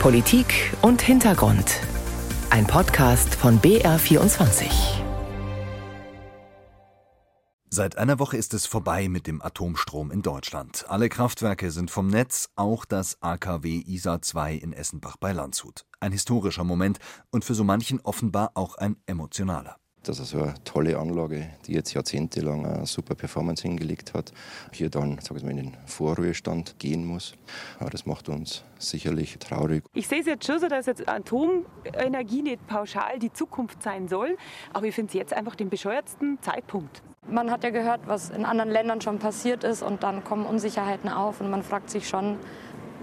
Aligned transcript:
Politik 0.00 0.72
und 0.82 1.02
Hintergrund. 1.02 1.80
Ein 2.50 2.66
Podcast 2.66 3.34
von 3.34 3.60
BR24. 3.60 4.70
Seit 7.68 7.98
einer 7.98 8.18
Woche 8.18 8.36
ist 8.36 8.54
es 8.54 8.66
vorbei 8.66 9.08
mit 9.08 9.26
dem 9.26 9.42
Atomstrom 9.42 10.12
in 10.12 10.22
Deutschland. 10.22 10.84
Alle 10.88 11.08
Kraftwerke 11.08 11.70
sind 11.70 11.90
vom 11.90 12.06
Netz, 12.08 12.50
auch 12.54 12.84
das 12.84 13.20
AKW 13.20 13.82
ISA 13.86 14.22
2 14.22 14.54
in 14.54 14.72
Essenbach 14.72 15.16
bei 15.16 15.32
Landshut. 15.32 15.86
Ein 15.98 16.12
historischer 16.12 16.64
Moment 16.64 16.98
und 17.30 17.44
für 17.44 17.54
so 17.54 17.64
manchen 17.64 18.00
offenbar 18.00 18.52
auch 18.54 18.76
ein 18.76 18.96
emotionaler 19.06 19.76
dass 20.08 20.18
er 20.18 20.24
so 20.24 20.42
eine 20.42 20.54
tolle 20.64 20.98
Anlage, 20.98 21.50
die 21.66 21.72
jetzt 21.72 21.92
jahrzehntelang 21.94 22.66
eine 22.66 22.86
super 22.86 23.14
Performance 23.14 23.62
hingelegt 23.62 24.14
hat, 24.14 24.32
hier 24.72 24.90
dann 24.90 25.18
sag 25.20 25.36
ich 25.36 25.42
mal, 25.42 25.50
in 25.50 25.56
den 25.56 25.76
Vorruhestand 25.86 26.78
gehen 26.78 27.04
muss. 27.04 27.34
Ja, 27.80 27.88
das 27.88 28.06
macht 28.06 28.28
uns 28.28 28.64
sicherlich 28.78 29.38
traurig. 29.38 29.84
Ich 29.94 30.08
sehe 30.08 30.20
es 30.20 30.26
jetzt 30.26 30.46
schon 30.46 30.60
so, 30.60 30.68
dass 30.68 30.86
jetzt 30.86 31.08
Atomenergie 31.08 32.42
nicht 32.42 32.66
pauschal 32.66 33.18
die 33.18 33.32
Zukunft 33.32 33.82
sein 33.82 34.08
soll, 34.08 34.36
aber 34.72 34.86
ich 34.86 34.94
finde 34.94 35.08
es 35.10 35.14
jetzt 35.14 35.32
einfach 35.32 35.54
den 35.54 35.70
bescheuertsten 35.70 36.38
Zeitpunkt. 36.40 37.02
Man 37.28 37.50
hat 37.50 37.64
ja 37.64 37.70
gehört, 37.70 38.02
was 38.06 38.30
in 38.30 38.44
anderen 38.44 38.70
Ländern 38.70 39.00
schon 39.00 39.18
passiert 39.18 39.64
ist 39.64 39.82
und 39.82 40.04
dann 40.04 40.22
kommen 40.22 40.46
Unsicherheiten 40.46 41.08
auf 41.08 41.40
und 41.40 41.50
man 41.50 41.64
fragt 41.64 41.90
sich 41.90 42.08
schon, 42.08 42.38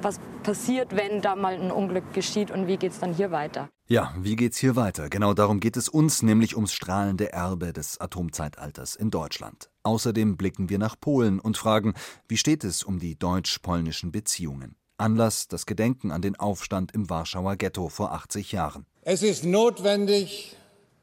was 0.03 0.19
passiert, 0.43 0.95
wenn 0.95 1.21
da 1.21 1.35
mal 1.35 1.53
ein 1.55 1.71
Unglück 1.71 2.13
geschieht 2.13 2.51
und 2.51 2.67
wie 2.67 2.77
geht 2.77 2.91
es 2.91 2.99
dann 2.99 3.13
hier 3.13 3.31
weiter. 3.31 3.69
Ja, 3.87 4.13
wie 4.19 4.35
geht's 4.35 4.57
hier 4.57 4.75
weiter? 4.75 5.09
Genau 5.09 5.33
darum 5.33 5.59
geht 5.59 5.77
es 5.77 5.89
uns, 5.89 6.21
nämlich 6.21 6.55
ums 6.55 6.73
strahlende 6.73 7.31
Erbe 7.31 7.73
des 7.73 7.99
Atomzeitalters 7.99 8.95
in 8.95 9.11
Deutschland. 9.11 9.69
Außerdem 9.83 10.37
blicken 10.37 10.69
wir 10.69 10.79
nach 10.79 10.99
Polen 10.99 11.39
und 11.39 11.57
fragen, 11.57 11.93
wie 12.27 12.37
steht 12.37 12.63
es 12.63 12.83
um 12.83 12.99
die 12.99 13.17
deutsch-polnischen 13.17 14.11
Beziehungen? 14.11 14.75
Anlass 14.97 15.47
das 15.47 15.65
Gedenken 15.65 16.11
an 16.11 16.21
den 16.21 16.39
Aufstand 16.39 16.93
im 16.93 17.09
Warschauer 17.09 17.55
Ghetto 17.55 17.89
vor 17.89 18.13
80 18.13 18.51
Jahren. 18.51 18.85
Es 19.01 19.23
ist 19.23 19.43
notwendig 19.43 20.55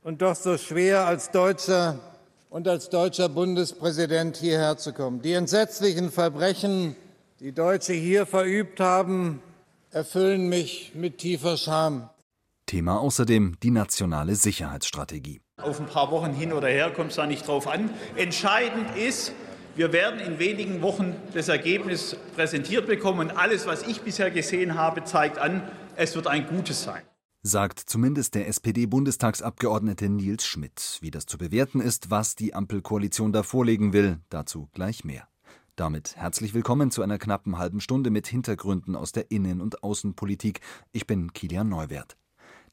und 0.02 0.22
doch 0.22 0.36
so 0.36 0.56
schwer 0.56 1.06
als 1.06 1.30
Deutscher 1.30 1.98
und 2.48 2.66
als 2.66 2.88
deutscher 2.88 3.28
Bundespräsident 3.28 4.36
hierher 4.36 4.76
zu 4.76 4.92
kommen. 4.92 5.22
Die 5.22 5.32
entsetzlichen 5.32 6.10
Verbrechen 6.10 6.96
die 7.40 7.52
Deutsche 7.52 7.94
hier 7.94 8.26
verübt 8.26 8.80
haben, 8.80 9.40
erfüllen 9.90 10.50
mich 10.50 10.92
mit 10.94 11.18
tiefer 11.18 11.56
Scham. 11.56 12.10
Thema 12.66 13.00
außerdem 13.00 13.56
die 13.62 13.70
nationale 13.70 14.34
Sicherheitsstrategie. 14.34 15.40
Auf 15.56 15.80
ein 15.80 15.86
paar 15.86 16.10
Wochen 16.10 16.34
hin 16.34 16.52
oder 16.52 16.68
her 16.68 16.90
kommt 16.90 17.10
es 17.10 17.16
da 17.16 17.26
nicht 17.26 17.48
drauf 17.48 17.66
an. 17.66 17.88
Entscheidend 18.14 18.94
ist, 18.94 19.32
wir 19.74 19.92
werden 19.94 20.20
in 20.20 20.38
wenigen 20.38 20.82
Wochen 20.82 21.16
das 21.32 21.48
Ergebnis 21.48 22.14
präsentiert 22.34 22.86
bekommen 22.86 23.20
und 23.20 23.30
alles, 23.30 23.66
was 23.66 23.82
ich 23.84 24.02
bisher 24.02 24.30
gesehen 24.30 24.74
habe, 24.74 25.04
zeigt 25.04 25.38
an, 25.38 25.62
es 25.96 26.14
wird 26.14 26.26
ein 26.26 26.46
gutes 26.46 26.82
sein. 26.82 27.02
Sagt 27.42 27.78
zumindest 27.78 28.34
der 28.34 28.48
SPD-Bundestagsabgeordnete 28.48 30.10
Nils 30.10 30.44
Schmidt. 30.44 30.98
Wie 31.00 31.10
das 31.10 31.24
zu 31.24 31.38
bewerten 31.38 31.80
ist, 31.80 32.10
was 32.10 32.36
die 32.36 32.52
Ampelkoalition 32.52 33.32
da 33.32 33.42
vorlegen 33.42 33.94
will, 33.94 34.18
dazu 34.28 34.68
gleich 34.74 35.04
mehr. 35.04 35.29
Damit 35.80 36.14
herzlich 36.16 36.52
willkommen 36.52 36.90
zu 36.90 37.00
einer 37.00 37.16
knappen 37.16 37.56
halben 37.56 37.80
Stunde 37.80 38.10
mit 38.10 38.26
Hintergründen 38.26 38.94
aus 38.94 39.12
der 39.12 39.30
Innen- 39.30 39.62
und 39.62 39.82
Außenpolitik. 39.82 40.60
Ich 40.92 41.06
bin 41.06 41.32
Kilian 41.32 41.70
Neuwert. 41.70 42.18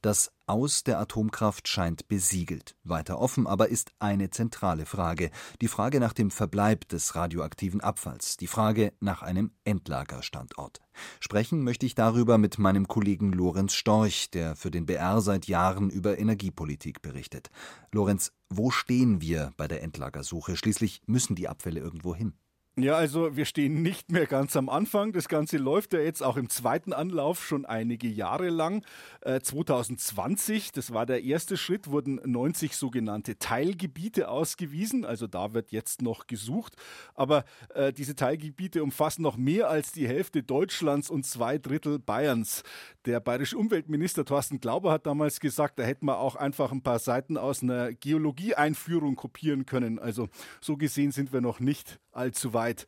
Das 0.02 0.34
Aus 0.46 0.84
der 0.84 1.00
Atomkraft 1.00 1.70
scheint 1.70 2.10
besiegelt. 2.10 2.76
Weiter 2.84 3.18
offen 3.18 3.48
aber 3.48 3.70
ist 3.70 3.94
eine 4.00 4.30
zentrale 4.30 4.86
Frage. 4.86 5.32
Die 5.62 5.70
Frage 5.70 6.02
nach 6.02 6.12
dem 6.12 6.32
Verbleib 6.32 6.90
des 6.90 7.16
radioaktiven 7.16 7.80
Abfalls. 7.80 8.36
Die 8.36 8.48
Frage 8.48 8.92
nach 9.00 9.22
einem 9.22 9.52
Endlagerstandort. 9.64 10.82
Sprechen 11.22 11.64
möchte 11.64 11.86
ich 11.86 11.96
darüber 11.96 12.38
mit 12.38 12.58
meinem 12.60 12.90
Kollegen 12.90 13.32
Lorenz 13.32 13.74
Storch, 13.74 14.32
der 14.32 14.58
für 14.58 14.70
den 14.70 14.86
BR 14.86 15.22
seit 15.22 15.48
Jahren 15.48 15.90
über 15.90 16.20
Energiepolitik 16.20 17.02
berichtet. 17.02 17.52
Lorenz, 17.94 18.34
wo 18.50 18.70
stehen 18.70 19.22
wir 19.22 19.54
bei 19.56 19.70
der 19.70 19.82
Endlagersuche? 19.82 20.58
Schließlich 20.58 21.04
müssen 21.06 21.38
die 21.38 21.48
Abfälle 21.48 21.80
irgendwo 21.80 22.14
hin. 22.14 22.34
Ja, 22.80 22.94
also 22.94 23.36
wir 23.36 23.46
stehen 23.46 23.82
nicht 23.82 24.12
mehr 24.12 24.28
ganz 24.28 24.56
am 24.56 24.70
Anfang. 24.70 25.12
Das 25.12 25.28
Ganze 25.28 25.58
läuft 25.58 25.94
ja 25.94 26.00
jetzt 26.00 26.22
auch 26.22 26.38
im 26.38 26.48
zweiten 26.48 26.94
Anlauf 26.94 27.44
schon 27.44 27.66
einige 27.66 28.08
Jahre 28.08 28.50
lang. 28.50 28.86
Äh, 29.22 29.40
2020, 29.40 30.74
das 30.74 30.94
war 30.94 31.08
der 31.08 31.24
erste 31.24 31.58
Schritt, 31.58 31.90
wurden 31.90 32.22
90 32.24 32.76
sogenannte 32.76 33.40
Teilgebiete 33.40 34.30
ausgewiesen. 34.30 35.06
Also 35.06 35.26
da 35.26 35.56
wird 35.56 35.72
jetzt 35.72 36.04
noch 36.04 36.28
gesucht. 36.28 36.76
Aber 37.16 37.46
äh, 37.74 37.92
diese 37.92 38.14
Teilgebiete 38.14 38.84
umfassen 38.84 39.24
noch 39.24 39.38
mehr 39.38 39.72
als 39.72 39.92
die 39.92 40.08
Hälfte 40.08 40.44
Deutschlands 40.44 41.10
und 41.10 41.26
zwei 41.26 41.58
Drittel 41.58 41.98
Bayerns. 41.98 42.62
Der 43.06 43.20
bayerische 43.20 43.58
Umweltminister 43.58 44.24
Thorsten 44.24 44.60
Glauber 44.60 44.92
hat 44.92 45.08
damals 45.08 45.40
gesagt, 45.40 45.80
da 45.80 45.84
hätten 45.84 46.06
wir 46.06 46.20
auch 46.20 46.36
einfach 46.36 46.72
ein 46.72 46.84
paar 46.84 47.00
Seiten 47.00 47.38
aus 47.38 47.64
einer 47.64 47.92
Geologie-Einführung 47.92 49.16
kopieren 49.16 49.66
können. 49.66 49.98
Also 49.98 50.30
so 50.62 50.78
gesehen 50.78 51.12
sind 51.12 51.34
wir 51.34 51.42
noch 51.42 51.60
nicht 51.60 52.00
allzu 52.12 52.54
weit 52.54 52.67
weit. 52.68 52.86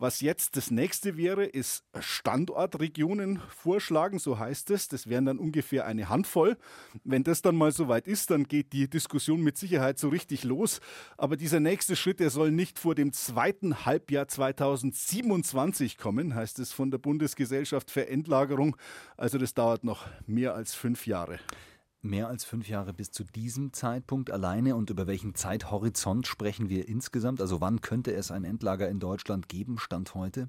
Was 0.00 0.20
jetzt 0.20 0.56
das 0.56 0.70
nächste 0.70 1.16
wäre, 1.16 1.44
ist 1.44 1.82
Standortregionen 1.98 3.42
vorschlagen, 3.48 4.20
so 4.20 4.38
heißt 4.38 4.70
es. 4.70 4.86
Das 4.86 5.08
wären 5.08 5.24
dann 5.24 5.40
ungefähr 5.40 5.86
eine 5.86 6.08
Handvoll. 6.08 6.56
Wenn 7.02 7.24
das 7.24 7.42
dann 7.42 7.56
mal 7.56 7.72
soweit 7.72 8.06
ist, 8.06 8.30
dann 8.30 8.44
geht 8.44 8.72
die 8.72 8.88
Diskussion 8.88 9.42
mit 9.42 9.58
Sicherheit 9.58 9.98
so 9.98 10.08
richtig 10.08 10.44
los. 10.44 10.78
Aber 11.16 11.36
dieser 11.36 11.58
nächste 11.58 11.96
Schritt, 11.96 12.20
der 12.20 12.30
soll 12.30 12.52
nicht 12.52 12.78
vor 12.78 12.94
dem 12.94 13.12
zweiten 13.12 13.86
Halbjahr 13.86 14.28
2027 14.28 15.98
kommen, 15.98 16.36
heißt 16.36 16.60
es 16.60 16.72
von 16.72 16.92
der 16.92 16.98
Bundesgesellschaft 16.98 17.90
für 17.90 18.08
Endlagerung. 18.08 18.76
Also 19.16 19.36
das 19.36 19.52
dauert 19.52 19.82
noch 19.82 20.06
mehr 20.28 20.54
als 20.54 20.76
fünf 20.76 21.08
Jahre 21.08 21.40
mehr 22.08 22.28
als 22.28 22.44
fünf 22.44 22.68
Jahre 22.68 22.92
bis 22.92 23.12
zu 23.12 23.22
diesem 23.22 23.72
Zeitpunkt 23.72 24.30
alleine 24.30 24.74
und 24.74 24.90
über 24.90 25.06
welchen 25.06 25.34
Zeithorizont 25.34 26.26
sprechen 26.26 26.68
wir 26.68 26.88
insgesamt? 26.88 27.40
Also 27.40 27.60
wann 27.60 27.80
könnte 27.80 28.12
es 28.12 28.30
ein 28.30 28.44
Endlager 28.44 28.88
in 28.88 28.98
Deutschland 28.98 29.48
geben, 29.48 29.78
Stand 29.78 30.14
heute? 30.14 30.48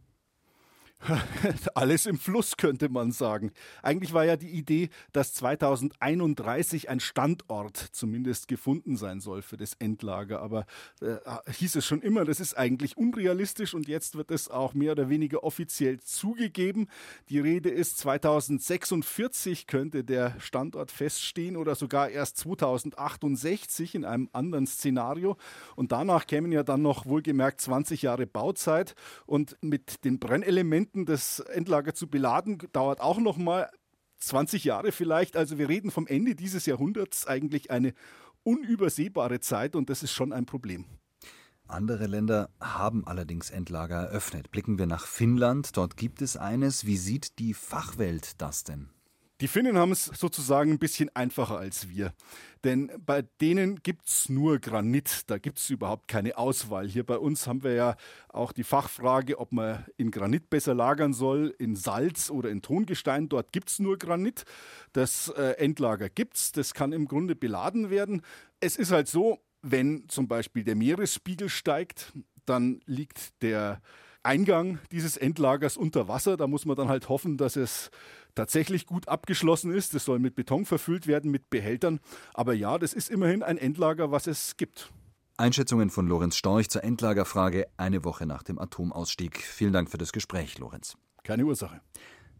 Alles 1.75 2.05
im 2.05 2.17
Fluss, 2.17 2.57
könnte 2.57 2.89
man 2.89 3.11
sagen. 3.11 3.51
Eigentlich 3.81 4.13
war 4.13 4.25
ja 4.25 4.35
die 4.35 4.49
Idee, 4.49 4.89
dass 5.13 5.33
2031 5.33 6.89
ein 6.89 6.99
Standort 6.99 7.77
zumindest 7.77 8.49
gefunden 8.49 8.97
sein 8.97 9.21
soll 9.21 9.41
für 9.41 9.55
das 9.55 9.73
Endlager. 9.79 10.41
Aber 10.41 10.65
äh, 11.01 11.15
hieß 11.51 11.77
es 11.77 11.85
schon 11.85 12.01
immer, 12.01 12.25
das 12.25 12.41
ist 12.41 12.55
eigentlich 12.55 12.97
unrealistisch 12.97 13.73
und 13.73 13.87
jetzt 13.87 14.15
wird 14.15 14.29
es 14.29 14.49
auch 14.49 14.73
mehr 14.73 14.91
oder 14.91 15.09
weniger 15.09 15.43
offiziell 15.43 16.01
zugegeben. 16.01 16.87
Die 17.29 17.39
Rede 17.39 17.69
ist, 17.69 17.97
2046 17.99 19.67
könnte 19.67 20.03
der 20.03 20.35
Standort 20.39 20.91
feststehen 20.91 21.55
oder 21.55 21.75
sogar 21.75 22.09
erst 22.09 22.37
2068 22.37 23.95
in 23.95 24.03
einem 24.03 24.29
anderen 24.33 24.67
Szenario. 24.67 25.37
Und 25.77 25.93
danach 25.93 26.27
kämen 26.27 26.51
ja 26.51 26.63
dann 26.63 26.81
noch 26.81 27.05
wohlgemerkt 27.05 27.61
20 27.61 28.01
Jahre 28.01 28.27
Bauzeit 28.27 28.95
und 29.25 29.55
mit 29.61 30.03
den 30.03 30.19
Brennelementen 30.19 30.88
Komponenten 30.89 31.05
das 31.05 31.39
Endlager 31.39 31.93
zu 31.93 32.07
beladen, 32.07 32.57
dauert 32.71 32.99
auch 32.99 33.19
noch 33.19 33.37
mal 33.37 33.69
20 34.19 34.63
Jahre 34.63 34.91
vielleicht. 34.91 35.37
Also 35.37 35.57
wir 35.57 35.69
reden 35.69 35.91
vom 35.91 36.07
Ende 36.07 36.35
dieses 36.35 36.65
Jahrhunderts 36.65 37.27
eigentlich 37.27 37.71
eine 37.71 37.93
unübersehbare 38.43 39.39
Zeit 39.39 39.75
und 39.75 39.89
das 39.89 40.03
ist 40.03 40.11
schon 40.11 40.33
ein 40.33 40.45
Problem. 40.45 40.85
Andere 41.67 42.07
Länder 42.07 42.49
haben 42.59 43.05
allerdings 43.05 43.51
Endlager 43.51 43.97
eröffnet. 43.97 44.49
Blicken 44.49 44.79
wir 44.79 44.87
nach 44.87 45.05
Finnland, 45.05 45.77
dort 45.77 45.97
gibt 45.97 46.21
es 46.21 46.35
eines. 46.35 46.85
Wie 46.85 46.97
sieht 46.97 47.37
die 47.37 47.53
Fachwelt 47.53 48.41
das 48.41 48.63
denn? 48.63 48.89
Die 49.41 49.47
Finnen 49.47 49.77
haben 49.77 49.93
es 49.93 50.05
sozusagen 50.05 50.71
ein 50.71 50.79
bisschen 50.79 51.09
einfacher 51.15 51.57
als 51.57 51.87
wir. 51.87 52.13
Denn 52.65 52.91
bei 53.05 53.21
denen 53.39 53.81
gibt 53.81 54.07
es 54.07 54.27
nur 54.27 54.59
Granit. 54.59 55.23
Da 55.27 55.37
gibt 55.37 55.59
es 55.59 55.69
überhaupt 55.69 56.09
keine 56.09 56.37
Auswahl. 56.37 56.89
Hier 56.89 57.05
bei 57.05 57.17
uns 57.17 57.47
haben 57.47 57.63
wir 57.63 57.73
ja 57.73 57.95
auch 58.27 58.51
die 58.51 58.65
Fachfrage, 58.65 59.39
ob 59.39 59.53
man 59.53 59.85
in 59.95 60.11
Granit 60.11 60.49
besser 60.49 60.73
lagern 60.73 61.13
soll, 61.13 61.55
in 61.57 61.77
Salz 61.77 62.29
oder 62.29 62.49
in 62.49 62.61
Tongestein. 62.61 63.29
Dort 63.29 63.53
gibt 63.53 63.69
es 63.69 63.79
nur 63.79 63.97
Granit. 63.97 64.43
Das 64.91 65.29
äh, 65.29 65.51
Endlager 65.51 66.09
gibt 66.09 66.35
es. 66.35 66.51
Das 66.51 66.73
kann 66.73 66.91
im 66.91 67.07
Grunde 67.07 67.35
beladen 67.35 67.89
werden. 67.89 68.21
Es 68.59 68.75
ist 68.75 68.91
halt 68.91 69.07
so, 69.07 69.39
wenn 69.61 70.09
zum 70.09 70.27
Beispiel 70.27 70.65
der 70.65 70.75
Meeresspiegel 70.75 71.47
steigt, 71.47 72.11
dann 72.45 72.81
liegt 72.85 73.41
der 73.41 73.81
Eingang 74.21 74.79
dieses 74.91 75.15
Endlagers 75.15 75.77
unter 75.77 76.09
Wasser. 76.09 76.35
Da 76.35 76.47
muss 76.47 76.65
man 76.65 76.75
dann 76.75 76.89
halt 76.89 77.07
hoffen, 77.07 77.37
dass 77.37 77.55
es 77.55 77.89
tatsächlich 78.35 78.85
gut 78.85 79.07
abgeschlossen 79.07 79.73
ist. 79.73 79.93
Das 79.93 80.05
soll 80.05 80.19
mit 80.19 80.35
Beton 80.35 80.65
verfüllt 80.65 81.07
werden, 81.07 81.31
mit 81.31 81.49
Behältern. 81.49 81.99
Aber 82.33 82.53
ja, 82.53 82.77
das 82.77 82.93
ist 82.93 83.09
immerhin 83.09 83.43
ein 83.43 83.57
Endlager, 83.57 84.11
was 84.11 84.27
es 84.27 84.57
gibt. 84.57 84.91
Einschätzungen 85.37 85.89
von 85.89 86.07
Lorenz 86.07 86.35
Storch 86.35 86.69
zur 86.69 86.83
Endlagerfrage 86.83 87.67
eine 87.77 88.03
Woche 88.03 88.25
nach 88.25 88.43
dem 88.43 88.59
Atomausstieg. 88.59 89.37
Vielen 89.41 89.71
Dank 89.71 89.89
für 89.89 89.97
das 89.97 90.11
Gespräch, 90.11 90.59
Lorenz. 90.59 90.97
Keine 91.23 91.45
Ursache. 91.45 91.79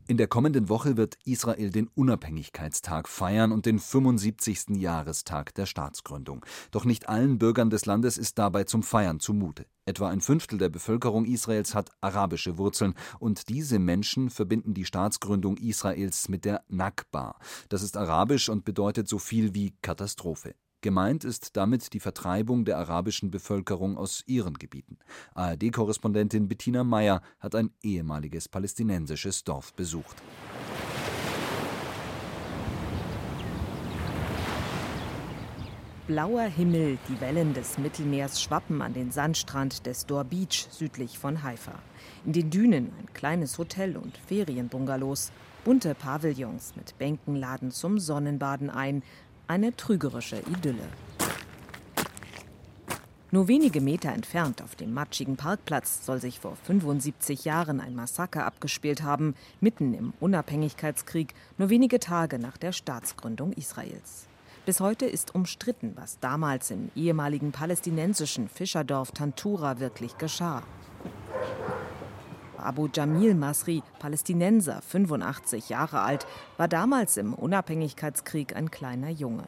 In 0.09 0.17
der 0.17 0.27
kommenden 0.27 0.69
Woche 0.69 0.97
wird 0.97 1.19
Israel 1.23 1.69
den 1.69 1.87
Unabhängigkeitstag 1.93 3.07
feiern 3.07 3.51
und 3.51 3.67
den 3.67 3.77
75. 3.77 4.69
Jahrestag 4.69 5.53
der 5.53 5.67
Staatsgründung. 5.67 6.43
Doch 6.71 6.83
nicht 6.83 7.07
allen 7.07 7.37
Bürgern 7.37 7.69
des 7.69 7.85
Landes 7.85 8.17
ist 8.17 8.39
dabei 8.39 8.63
zum 8.63 8.81
Feiern 8.81 9.19
zumute. 9.19 9.67
Etwa 9.85 10.09
ein 10.09 10.21
Fünftel 10.21 10.57
der 10.57 10.69
Bevölkerung 10.69 11.25
Israels 11.25 11.75
hat 11.75 11.91
arabische 12.01 12.57
Wurzeln 12.57 12.95
und 13.19 13.49
diese 13.49 13.77
Menschen 13.77 14.31
verbinden 14.31 14.73
die 14.73 14.85
Staatsgründung 14.85 15.57
Israels 15.57 16.27
mit 16.27 16.43
der 16.43 16.63
Nakba. 16.69 17.37
Das 17.69 17.83
ist 17.83 17.95
arabisch 17.95 18.49
und 18.49 18.65
bedeutet 18.65 19.07
so 19.07 19.19
viel 19.19 19.53
wie 19.53 19.75
Katastrophe. 19.83 20.55
Gemeint 20.81 21.25
ist 21.25 21.57
damit 21.57 21.91
die 21.93 21.99
Vertreibung 21.99 22.63
der 22.63 22.77
arabischen 22.77 23.31
Bevölkerung 23.31 23.97
aus 23.97 24.23
ihren 24.27 24.53
Gebieten. 24.53 24.97
ARD-Korrespondentin 25.33 26.47
Bettina 26.47 26.85
Meyer 26.85 27.21
hat 27.39 27.53
ein 27.53 27.71
ehemaliges 27.83 28.47
palästinensisches 28.47 29.43
Dorf 29.43 29.73
besucht. 29.73 30.15
Blauer 36.07 36.43
Himmel, 36.43 36.97
die 37.09 37.19
Wellen 37.19 37.53
des 37.53 37.77
Mittelmeers 37.77 38.41
schwappen 38.41 38.81
an 38.81 38.93
den 38.93 39.11
Sandstrand 39.11 39.85
des 39.85 40.05
Dor 40.05 40.23
Beach 40.23 40.67
südlich 40.71 41.19
von 41.19 41.43
Haifa. 41.43 41.77
In 42.25 42.31
den 42.31 42.49
Dünen 42.49 42.93
ein 42.97 43.13
kleines 43.13 43.57
Hotel 43.57 43.97
und 43.97 44.17
Ferienbungalows. 44.17 45.31
Bunte 45.65 45.93
Pavillons 45.93 46.75
mit 46.77 46.97
Bänken 46.97 47.35
laden 47.35 47.69
zum 47.69 47.99
Sonnenbaden 47.99 48.69
ein, 48.69 49.03
eine 49.49 49.75
trügerische 49.75 50.37
Idylle. 50.39 50.87
Nur 53.31 53.47
wenige 53.47 53.81
Meter 53.81 54.11
entfernt 54.11 54.61
auf 54.61 54.75
dem 54.75 54.93
matschigen 54.93 55.37
Parkplatz 55.37 56.05
soll 56.05 56.21
sich 56.21 56.39
vor 56.39 56.55
75 56.63 57.45
Jahren 57.45 57.79
ein 57.79 57.95
Massaker 57.95 58.45
abgespielt 58.45 59.01
haben, 59.01 59.35
mitten 59.59 59.93
im 59.95 60.13
Unabhängigkeitskrieg, 60.19 61.33
nur 61.57 61.69
wenige 61.69 61.99
Tage 61.99 62.37
nach 62.37 62.57
der 62.57 62.71
Staatsgründung 62.71 63.53
Israels. 63.53 64.27
Bis 64.65 64.79
heute 64.79 65.05
ist 65.05 65.33
umstritten, 65.33 65.93
was 65.95 66.19
damals 66.19 66.69
im 66.69 66.91
ehemaligen 66.95 67.51
palästinensischen 67.51 68.49
Fischerdorf 68.49 69.11
Tantura 69.13 69.79
wirklich 69.79 70.17
geschah. 70.19 70.61
Abu 72.65 72.87
Jamil 72.91 73.35
Masri, 73.35 73.83
Palästinenser, 73.99 74.81
85 74.81 75.69
Jahre 75.69 76.01
alt, 76.01 76.27
war 76.57 76.67
damals 76.67 77.17
im 77.17 77.33
Unabhängigkeitskrieg 77.33 78.55
ein 78.55 78.71
kleiner 78.71 79.09
Junge. 79.09 79.45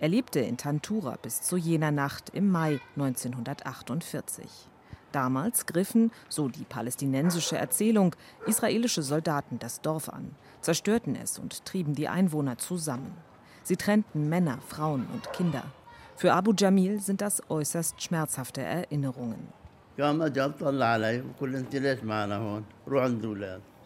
Er 0.00 0.08
lebte 0.08 0.40
in 0.40 0.56
Tantura 0.56 1.16
bis 1.22 1.42
zu 1.42 1.56
jener 1.56 1.90
Nacht 1.90 2.30
im 2.30 2.50
Mai 2.50 2.80
1948. 2.96 4.68
Damals 5.12 5.66
griffen, 5.66 6.10
so 6.28 6.48
die 6.48 6.64
palästinensische 6.64 7.56
Erzählung, 7.56 8.16
israelische 8.46 9.02
Soldaten 9.02 9.60
das 9.60 9.80
Dorf 9.80 10.08
an, 10.08 10.34
zerstörten 10.60 11.14
es 11.14 11.38
und 11.38 11.64
trieben 11.64 11.94
die 11.94 12.08
Einwohner 12.08 12.58
zusammen. 12.58 13.16
Sie 13.62 13.76
trennten 13.76 14.28
Männer, 14.28 14.58
Frauen 14.66 15.06
und 15.12 15.32
Kinder. 15.32 15.62
Für 16.16 16.32
Abu 16.34 16.52
Jamil 16.56 17.00
sind 17.00 17.20
das 17.20 17.48
äußerst 17.48 18.02
schmerzhafte 18.02 18.60
Erinnerungen. 18.60 19.48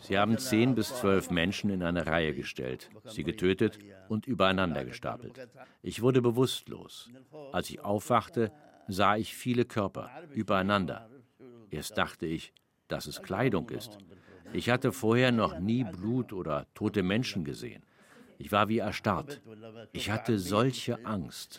Sie 0.01 0.17
haben 0.19 0.39
zehn 0.39 0.75
bis 0.75 0.95
zwölf 0.97 1.31
Menschen 1.31 1.69
in 1.69 1.83
eine 1.83 2.07
Reihe 2.07 2.35
gestellt, 2.35 2.89
sie 3.05 3.25
getötet 3.25 3.79
und 4.09 4.27
übereinander 4.27 4.85
gestapelt. 4.87 5.39
Ich 5.83 6.01
wurde 6.01 6.23
bewusstlos. 6.23 7.11
Als 7.53 7.69
ich 7.69 7.81
aufwachte, 7.81 8.53
sah 8.87 9.17
ich 9.17 9.35
viele 9.35 9.67
Körper 9.67 10.11
übereinander. 10.33 11.11
Erst 11.71 11.99
dachte 11.99 12.25
ich, 12.25 12.55
dass 12.89 13.07
es 13.07 13.21
Kleidung 13.23 13.69
ist. 13.69 13.99
Ich 14.55 14.71
hatte 14.71 14.93
vorher 14.93 15.31
noch 15.31 15.59
nie 15.59 15.85
Blut 15.85 16.33
oder 16.33 16.67
tote 16.75 17.03
Menschen 17.03 17.45
gesehen. 17.45 17.83
Ich 18.41 18.53
war 18.53 18.69
wie 18.69 18.79
erstarrt. 18.79 19.41
Ich 19.93 20.11
hatte 20.11 20.39
solche 20.39 21.05
Angst. 21.05 21.59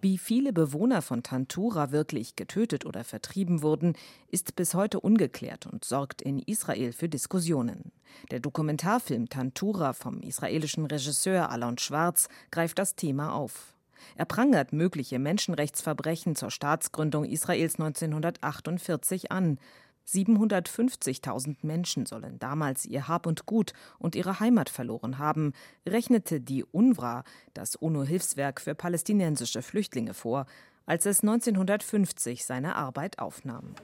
Wie 0.00 0.18
viele 0.18 0.52
Bewohner 0.52 1.02
von 1.02 1.22
Tantura 1.24 1.90
wirklich 1.90 2.36
getötet 2.36 2.86
oder 2.86 3.02
vertrieben 3.02 3.62
wurden, 3.62 3.94
ist 4.28 4.54
bis 4.54 4.74
heute 4.74 5.00
ungeklärt 5.00 5.66
und 5.66 5.84
sorgt 5.84 6.22
in 6.22 6.38
Israel 6.38 6.92
für 6.92 7.08
Diskussionen. 7.08 7.90
Der 8.30 8.38
Dokumentarfilm 8.38 9.28
Tantura 9.28 9.92
vom 9.92 10.20
israelischen 10.20 10.86
Regisseur 10.86 11.50
Alon 11.50 11.78
Schwarz 11.78 12.28
greift 12.52 12.78
das 12.78 12.94
Thema 12.94 13.34
auf. 13.34 13.74
Er 14.16 14.24
prangert 14.24 14.72
mögliche 14.72 15.18
Menschenrechtsverbrechen 15.18 16.36
zur 16.36 16.50
Staatsgründung 16.50 17.24
Israels 17.24 17.74
1948 17.74 19.32
an, 19.32 19.58
750.000 20.06 21.56
Menschen 21.62 22.06
sollen 22.06 22.38
damals 22.38 22.86
ihr 22.86 23.08
Hab 23.08 23.26
und 23.26 23.46
Gut 23.46 23.72
und 23.98 24.14
ihre 24.14 24.40
Heimat 24.40 24.70
verloren 24.70 25.18
haben, 25.18 25.52
rechnete 25.86 26.40
die 26.40 26.64
UNRWA, 26.64 27.24
das 27.54 27.76
UNO-Hilfswerk 27.76 28.60
für 28.60 28.74
palästinensische 28.74 29.62
Flüchtlinge, 29.62 30.14
vor, 30.14 30.46
als 30.86 31.06
es 31.06 31.20
1950 31.20 32.44
seine 32.44 32.76
Arbeit 32.76 33.18
aufnahm. 33.18 33.74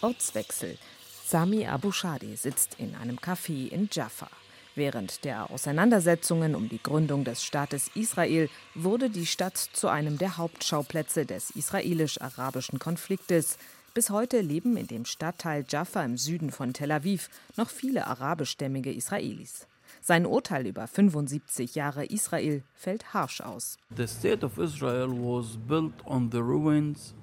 Ortswechsel. 0.00 0.78
Sami 1.24 1.66
Abu 1.66 1.92
Shadi 1.92 2.36
sitzt 2.36 2.78
in 2.78 2.94
einem 2.96 3.16
Café 3.16 3.68
in 3.68 3.88
Jaffa. 3.90 4.28
Während 4.74 5.24
der 5.24 5.50
Auseinandersetzungen 5.50 6.54
um 6.54 6.68
die 6.70 6.82
Gründung 6.82 7.24
des 7.24 7.44
Staates 7.44 7.90
Israel 7.94 8.48
wurde 8.74 9.10
die 9.10 9.26
Stadt 9.26 9.58
zu 9.58 9.88
einem 9.88 10.16
der 10.16 10.38
Hauptschauplätze 10.38 11.26
des 11.26 11.50
israelisch-arabischen 11.50 12.78
Konfliktes. 12.78 13.58
Bis 13.92 14.08
heute 14.08 14.40
leben 14.40 14.78
in 14.78 14.86
dem 14.86 15.04
Stadtteil 15.04 15.66
Jaffa 15.68 16.02
im 16.02 16.16
Süden 16.16 16.50
von 16.50 16.72
Tel 16.72 16.90
Aviv 16.90 17.28
noch 17.58 17.68
viele 17.68 18.06
arabischstämmige 18.06 18.90
Israelis. 18.90 19.66
Sein 20.00 20.24
Urteil 20.24 20.66
über 20.66 20.86
75 20.86 21.74
Jahre 21.74 22.06
Israel 22.06 22.62
fällt 22.74 23.12
harsch 23.12 23.42
aus. 23.42 23.76
The 23.94 24.06
state 24.06 24.44
of 24.44 24.56
Israel 24.56 25.08
was 25.10 25.58
built 25.68 25.94
on 26.06 26.30
the 26.32 26.38
ruins 26.38 27.14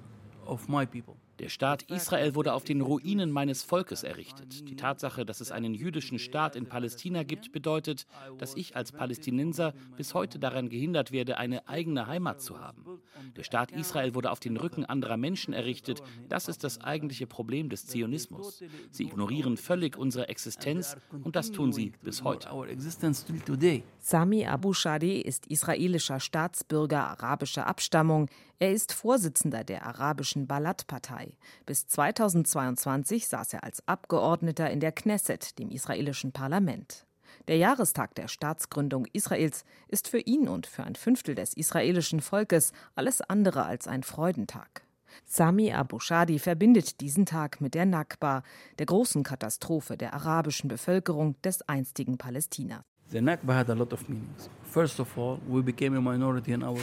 of 0.46 0.68
my 0.68 0.86
people. 0.86 1.19
Der 1.40 1.48
Staat 1.48 1.84
Israel 1.84 2.34
wurde 2.34 2.52
auf 2.52 2.64
den 2.64 2.82
Ruinen 2.82 3.30
meines 3.30 3.62
Volkes 3.62 4.02
errichtet. 4.02 4.68
Die 4.68 4.76
Tatsache, 4.76 5.24
dass 5.24 5.40
es 5.40 5.50
einen 5.50 5.72
jüdischen 5.72 6.18
Staat 6.18 6.54
in 6.54 6.66
Palästina 6.66 7.22
gibt, 7.22 7.50
bedeutet, 7.50 8.06
dass 8.36 8.54
ich 8.54 8.76
als 8.76 8.92
Palästinenser 8.92 9.72
bis 9.96 10.12
heute 10.12 10.38
daran 10.38 10.68
gehindert 10.68 11.12
werde, 11.12 11.38
eine 11.38 11.66
eigene 11.66 12.06
Heimat 12.06 12.42
zu 12.42 12.60
haben. 12.60 12.84
Der 13.36 13.42
Staat 13.42 13.72
Israel 13.72 14.14
wurde 14.14 14.30
auf 14.30 14.40
den 14.40 14.58
Rücken 14.58 14.84
anderer 14.84 15.16
Menschen 15.16 15.54
errichtet. 15.54 16.02
Das 16.28 16.46
ist 16.46 16.62
das 16.62 16.82
eigentliche 16.82 17.26
Problem 17.26 17.70
des 17.70 17.86
Zionismus. 17.86 18.62
Sie 18.90 19.04
ignorieren 19.04 19.56
völlig 19.56 19.96
unsere 19.96 20.28
Existenz 20.28 20.98
und 21.24 21.36
das 21.36 21.52
tun 21.52 21.72
sie 21.72 21.92
bis 22.02 22.22
heute. 22.22 22.50
Sami 23.98 24.46
Abu 24.46 24.74
Shadi 24.74 25.20
ist 25.22 25.46
israelischer 25.46 26.20
Staatsbürger 26.20 27.08
arabischer 27.08 27.66
Abstammung. 27.66 28.28
Er 28.62 28.72
ist 28.72 28.92
Vorsitzender 28.92 29.64
der 29.64 29.86
arabischen 29.86 30.46
Balad-Partei. 30.46 31.38
Bis 31.64 31.86
2022 31.86 33.26
saß 33.26 33.54
er 33.54 33.64
als 33.64 33.82
Abgeordneter 33.88 34.70
in 34.70 34.80
der 34.80 34.92
Knesset, 34.92 35.58
dem 35.58 35.70
israelischen 35.70 36.32
Parlament. 36.32 37.06
Der 37.48 37.56
Jahrestag 37.56 38.14
der 38.16 38.28
Staatsgründung 38.28 39.06
Israels 39.14 39.64
ist 39.88 40.08
für 40.08 40.18
ihn 40.18 40.46
und 40.46 40.66
für 40.66 40.84
ein 40.84 40.94
Fünftel 40.94 41.34
des 41.34 41.54
israelischen 41.54 42.20
Volkes 42.20 42.74
alles 42.94 43.22
andere 43.22 43.64
als 43.64 43.88
ein 43.88 44.02
Freudentag. 44.02 44.82
Sami 45.24 45.72
Abu 45.72 45.98
Shadi 45.98 46.38
verbindet 46.38 47.00
diesen 47.00 47.24
Tag 47.24 47.62
mit 47.62 47.72
der 47.72 47.86
Nakba, 47.86 48.42
der 48.78 48.84
großen 48.84 49.22
Katastrophe 49.22 49.96
der 49.96 50.12
arabischen 50.12 50.68
Bevölkerung 50.68 51.40
des 51.40 51.62
einstigen 51.62 52.18
Palästina. 52.18 52.84
The 53.08 53.22
Nakba 53.22 53.54
had 53.54 53.70
a 53.70 53.74
lot 53.74 53.94
of 53.94 54.06
meanings. 54.10 54.50
First 54.70 55.00
of 55.00 55.16
all, 55.16 55.38
we 55.48 55.62
became 55.62 55.96
a 55.96 56.00
minority 56.02 56.52
in 56.52 56.62
our 56.62 56.78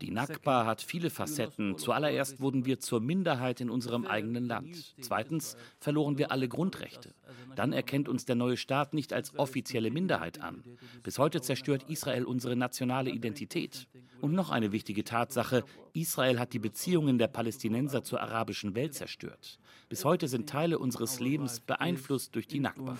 die 0.00 0.10
Nakba 0.10 0.66
hat 0.66 0.82
viele 0.82 1.10
Facetten. 1.10 1.78
Zuallererst 1.78 2.40
wurden 2.40 2.64
wir 2.64 2.80
zur 2.80 3.00
Minderheit 3.00 3.60
in 3.60 3.70
unserem 3.70 4.06
eigenen 4.06 4.46
Land. 4.46 4.94
Zweitens 5.00 5.56
verloren 5.78 6.18
wir 6.18 6.30
alle 6.30 6.48
Grundrechte. 6.48 7.14
Dann 7.56 7.72
erkennt 7.72 8.08
uns 8.08 8.24
der 8.24 8.36
neue 8.36 8.56
Staat 8.56 8.94
nicht 8.94 9.12
als 9.12 9.38
offizielle 9.38 9.90
Minderheit 9.90 10.40
an. 10.40 10.62
Bis 11.02 11.18
heute 11.18 11.40
zerstört 11.40 11.84
Israel 11.88 12.24
unsere 12.24 12.56
nationale 12.56 13.10
Identität. 13.10 13.88
Und 14.20 14.32
noch 14.32 14.50
eine 14.50 14.72
wichtige 14.72 15.04
Tatsache, 15.04 15.64
Israel 15.92 16.38
hat 16.38 16.52
die 16.52 16.58
Beziehungen 16.58 17.18
der 17.18 17.28
Palästinenser 17.28 18.02
zur 18.02 18.20
arabischen 18.20 18.74
Welt 18.74 18.94
zerstört. 18.94 19.58
Bis 19.88 20.04
heute 20.04 20.28
sind 20.28 20.48
Teile 20.48 20.78
unseres 20.78 21.20
Lebens 21.20 21.60
beeinflusst 21.60 22.34
durch 22.34 22.46
die 22.46 22.60
Nakba. 22.60 22.96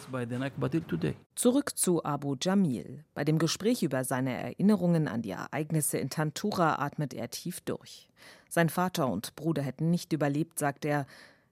Zurück 1.34 1.76
zu 1.76 2.04
Abu 2.04 2.36
Jamil. 2.40 3.04
Bei 3.14 3.24
dem 3.24 3.38
Gespräch 3.38 3.82
über 3.82 4.04
seine 4.04 4.32
Erinnerungen 4.32 5.06
an 5.06 5.22
die 5.22 5.30
Ereignisse 5.30 5.98
in 5.98 6.08
Tantura 6.08 6.76
atmet 6.76 7.12
er 7.12 7.28
tief 7.30 7.60
durch. 7.60 8.08
Sein 8.48 8.70
Vater 8.70 9.08
und 9.08 9.34
Bruder 9.36 9.62
hätten 9.62 9.90
nicht 9.90 10.12
überlebt, 10.12 10.58
sagt 10.58 10.84
er. 10.84 11.06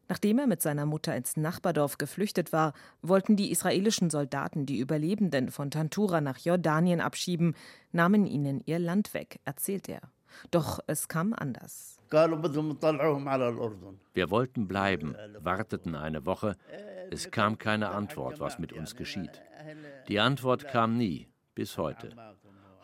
Nachdem 0.08 0.38
er 0.38 0.46
mit 0.46 0.62
seiner 0.62 0.86
Mutter 0.86 1.16
ins 1.16 1.36
Nachbardorf 1.36 1.98
geflüchtet 1.98 2.52
war, 2.52 2.72
wollten 3.02 3.36
die 3.36 3.50
israelischen 3.50 4.10
Soldaten 4.10 4.66
die 4.66 4.78
Überlebenden 4.78 5.50
von 5.50 5.70
Tantura 5.70 6.20
nach 6.20 6.38
Jordanien 6.38 7.00
abschieben, 7.00 7.54
nahmen 7.92 8.26
ihnen 8.26 8.62
ihr 8.66 8.78
Land 8.78 9.14
weg, 9.14 9.40
erzählt 9.44 9.88
er. 9.88 10.00
Doch 10.50 10.80
es 10.86 11.08
kam 11.08 11.32
anders. 11.32 11.98
Wir 14.14 14.30
wollten 14.30 14.68
bleiben, 14.68 15.16
warteten 15.40 15.94
eine 15.94 16.26
Woche. 16.26 16.56
Es 17.10 17.30
kam 17.30 17.58
keine 17.58 17.90
Antwort, 17.90 18.38
was 18.38 18.58
mit 18.58 18.72
uns 18.72 18.94
geschieht. 18.94 19.42
Die 20.08 20.20
Antwort 20.20 20.68
kam 20.68 20.96
nie, 20.96 21.28
bis 21.54 21.78
heute. 21.78 22.10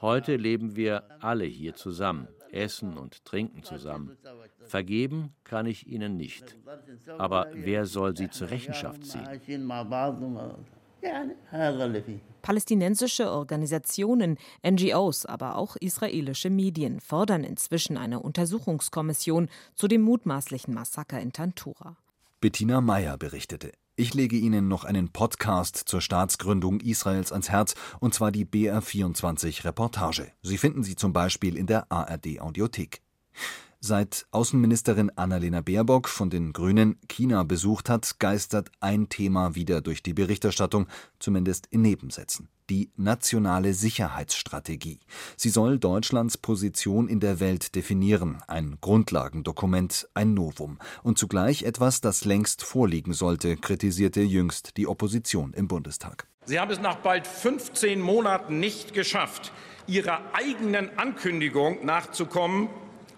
Heute 0.00 0.36
leben 0.36 0.74
wir 0.74 1.04
alle 1.20 1.44
hier 1.44 1.74
zusammen, 1.74 2.26
essen 2.52 2.96
und 2.98 3.24
trinken 3.24 3.62
zusammen. 3.62 4.16
Vergeben 4.64 5.34
kann 5.44 5.66
ich 5.66 5.86
ihnen 5.86 6.16
nicht. 6.16 6.56
Aber 7.18 7.48
wer 7.52 7.86
soll 7.86 8.16
sie 8.16 8.30
zur 8.30 8.50
Rechenschaft 8.50 9.04
ziehen? 9.04 9.26
Palästinensische 12.42 13.30
Organisationen, 13.30 14.38
NGOs, 14.64 15.26
aber 15.26 15.56
auch 15.56 15.76
israelische 15.76 16.50
Medien 16.50 17.00
fordern 17.00 17.44
inzwischen 17.44 17.96
eine 17.96 18.20
Untersuchungskommission 18.20 19.48
zu 19.74 19.88
dem 19.88 20.02
mutmaßlichen 20.02 20.72
Massaker 20.72 21.20
in 21.20 21.32
Tantura. 21.32 21.96
Bettina 22.40 22.80
Meyer 22.80 23.16
berichtete. 23.16 23.72
Ich 23.94 24.14
lege 24.14 24.36
Ihnen 24.36 24.68
noch 24.68 24.84
einen 24.84 25.10
Podcast 25.10 25.76
zur 25.76 26.00
Staatsgründung 26.00 26.80
Israels 26.80 27.30
ans 27.30 27.50
Herz, 27.50 27.74
und 28.00 28.14
zwar 28.14 28.32
die 28.32 28.46
BR24 28.46 29.66
Reportage. 29.66 30.32
Sie 30.40 30.56
finden 30.56 30.82
sie 30.82 30.96
zum 30.96 31.12
Beispiel 31.12 31.58
in 31.58 31.66
der 31.66 31.92
ARD 31.92 32.40
Audiothek. 32.40 33.02
Seit 33.80 34.26
Außenministerin 34.30 35.10
Annalena 35.16 35.60
Baerbock 35.60 36.08
von 36.08 36.30
den 36.30 36.54
Grünen 36.54 36.98
China 37.06 37.42
besucht 37.42 37.90
hat, 37.90 38.18
geistert 38.18 38.70
ein 38.80 39.10
Thema 39.10 39.56
wieder 39.56 39.82
durch 39.82 40.02
die 40.02 40.14
Berichterstattung, 40.14 40.86
zumindest 41.18 41.66
in 41.66 41.82
Nebensätzen. 41.82 42.48
Die 42.72 42.90
nationale 42.96 43.74
Sicherheitsstrategie. 43.74 45.00
Sie 45.36 45.50
soll 45.50 45.78
Deutschlands 45.78 46.38
Position 46.38 47.06
in 47.06 47.20
der 47.20 47.38
Welt 47.38 47.74
definieren, 47.74 48.42
ein 48.48 48.78
Grundlagendokument, 48.80 50.08
ein 50.14 50.32
Novum 50.32 50.78
und 51.02 51.18
zugleich 51.18 51.64
etwas, 51.64 52.00
das 52.00 52.24
längst 52.24 52.62
vorliegen 52.62 53.12
sollte, 53.12 53.58
kritisierte 53.58 54.22
jüngst 54.22 54.78
die 54.78 54.86
Opposition 54.86 55.52
im 55.52 55.68
Bundestag. 55.68 56.26
Sie 56.46 56.58
haben 56.58 56.70
es 56.70 56.80
nach 56.80 56.96
bald 56.96 57.26
15 57.26 58.00
Monaten 58.00 58.58
nicht 58.58 58.94
geschafft, 58.94 59.52
Ihrer 59.86 60.22
eigenen 60.32 60.98
Ankündigung 60.98 61.84
nachzukommen, 61.84 62.70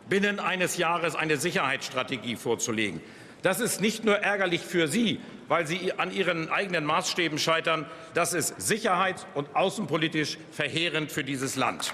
binnen 0.09 0.41
eines 0.41 0.79
Jahres 0.79 1.15
eine 1.15 1.37
Sicherheitsstrategie 1.37 2.35
vorzulegen. 2.35 3.01
Das 3.45 3.61
ist 3.61 3.83
nicht 3.83 4.07
nur 4.07 4.17
ärgerlich 4.17 4.63
für 4.63 4.89
Sie, 4.89 5.21
weil 5.49 5.67
Sie 5.67 5.93
an 5.93 6.11
Ihren 6.11 6.49
eigenen 6.49 6.87
Maßstäben 6.87 7.37
scheitern, 7.37 7.85
das 8.15 8.33
ist 8.33 8.59
sicherheits- 8.59 9.27
und 9.35 9.55
außenpolitisch 9.55 10.39
verheerend 10.51 11.13
für 11.13 11.25
dieses 11.25 11.55
Land. 11.55 11.93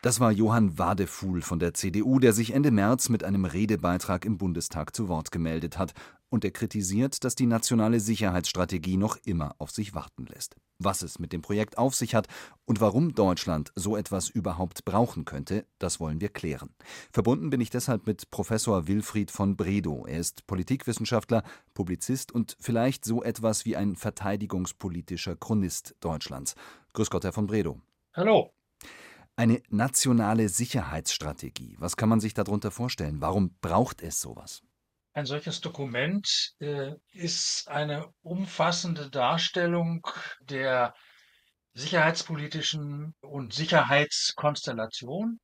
Das 0.00 0.20
war 0.20 0.32
Johann 0.32 0.78
Wadefuhl 0.78 1.42
von 1.42 1.58
der 1.58 1.74
CDU, 1.74 2.18
der 2.18 2.32
sich 2.32 2.54
Ende 2.54 2.70
März 2.70 3.10
mit 3.10 3.24
einem 3.24 3.44
Redebeitrag 3.44 4.24
im 4.24 4.38
Bundestag 4.38 4.96
zu 4.96 5.06
Wort 5.08 5.32
gemeldet 5.32 5.76
hat. 5.76 5.92
Und 6.30 6.46
er 6.46 6.50
kritisiert, 6.50 7.24
dass 7.24 7.34
die 7.34 7.44
nationale 7.44 8.00
Sicherheitsstrategie 8.00 8.96
noch 8.96 9.18
immer 9.26 9.54
auf 9.58 9.70
sich 9.70 9.94
warten 9.94 10.24
lässt. 10.24 10.56
Was 10.84 11.02
es 11.02 11.18
mit 11.18 11.32
dem 11.32 11.42
Projekt 11.42 11.78
auf 11.78 11.94
sich 11.94 12.14
hat 12.14 12.28
und 12.64 12.80
warum 12.80 13.14
Deutschland 13.14 13.72
so 13.74 13.96
etwas 13.96 14.28
überhaupt 14.28 14.84
brauchen 14.84 15.24
könnte, 15.24 15.66
das 15.78 16.00
wollen 16.00 16.20
wir 16.20 16.28
klären. 16.28 16.74
Verbunden 17.12 17.50
bin 17.50 17.60
ich 17.60 17.70
deshalb 17.70 18.06
mit 18.06 18.30
Professor 18.30 18.88
Wilfried 18.88 19.30
von 19.30 19.56
Bredow. 19.56 20.06
Er 20.06 20.18
ist 20.18 20.46
Politikwissenschaftler, 20.46 21.42
Publizist 21.74 22.32
und 22.32 22.56
vielleicht 22.60 23.04
so 23.04 23.22
etwas 23.22 23.64
wie 23.64 23.76
ein 23.76 23.96
verteidigungspolitischer 23.96 25.36
Chronist 25.36 25.94
Deutschlands. 26.00 26.54
Grüß 26.94 27.10
Gott, 27.10 27.24
Herr 27.24 27.32
von 27.32 27.46
Bredow. 27.46 27.80
Hallo. 28.14 28.52
Eine 29.36 29.62
nationale 29.70 30.48
Sicherheitsstrategie. 30.48 31.76
Was 31.78 31.96
kann 31.96 32.08
man 32.08 32.20
sich 32.20 32.34
darunter 32.34 32.70
vorstellen? 32.70 33.20
Warum 33.20 33.54
braucht 33.60 34.02
es 34.02 34.20
sowas? 34.20 34.62
Ein 35.14 35.26
solches 35.26 35.60
Dokument 35.60 36.54
äh, 36.58 36.92
ist 37.12 37.68
eine 37.68 38.08
umfassende 38.22 39.10
Darstellung 39.10 40.06
der 40.40 40.94
sicherheitspolitischen 41.74 43.14
und 43.20 43.52
Sicherheitskonstellation, 43.52 45.38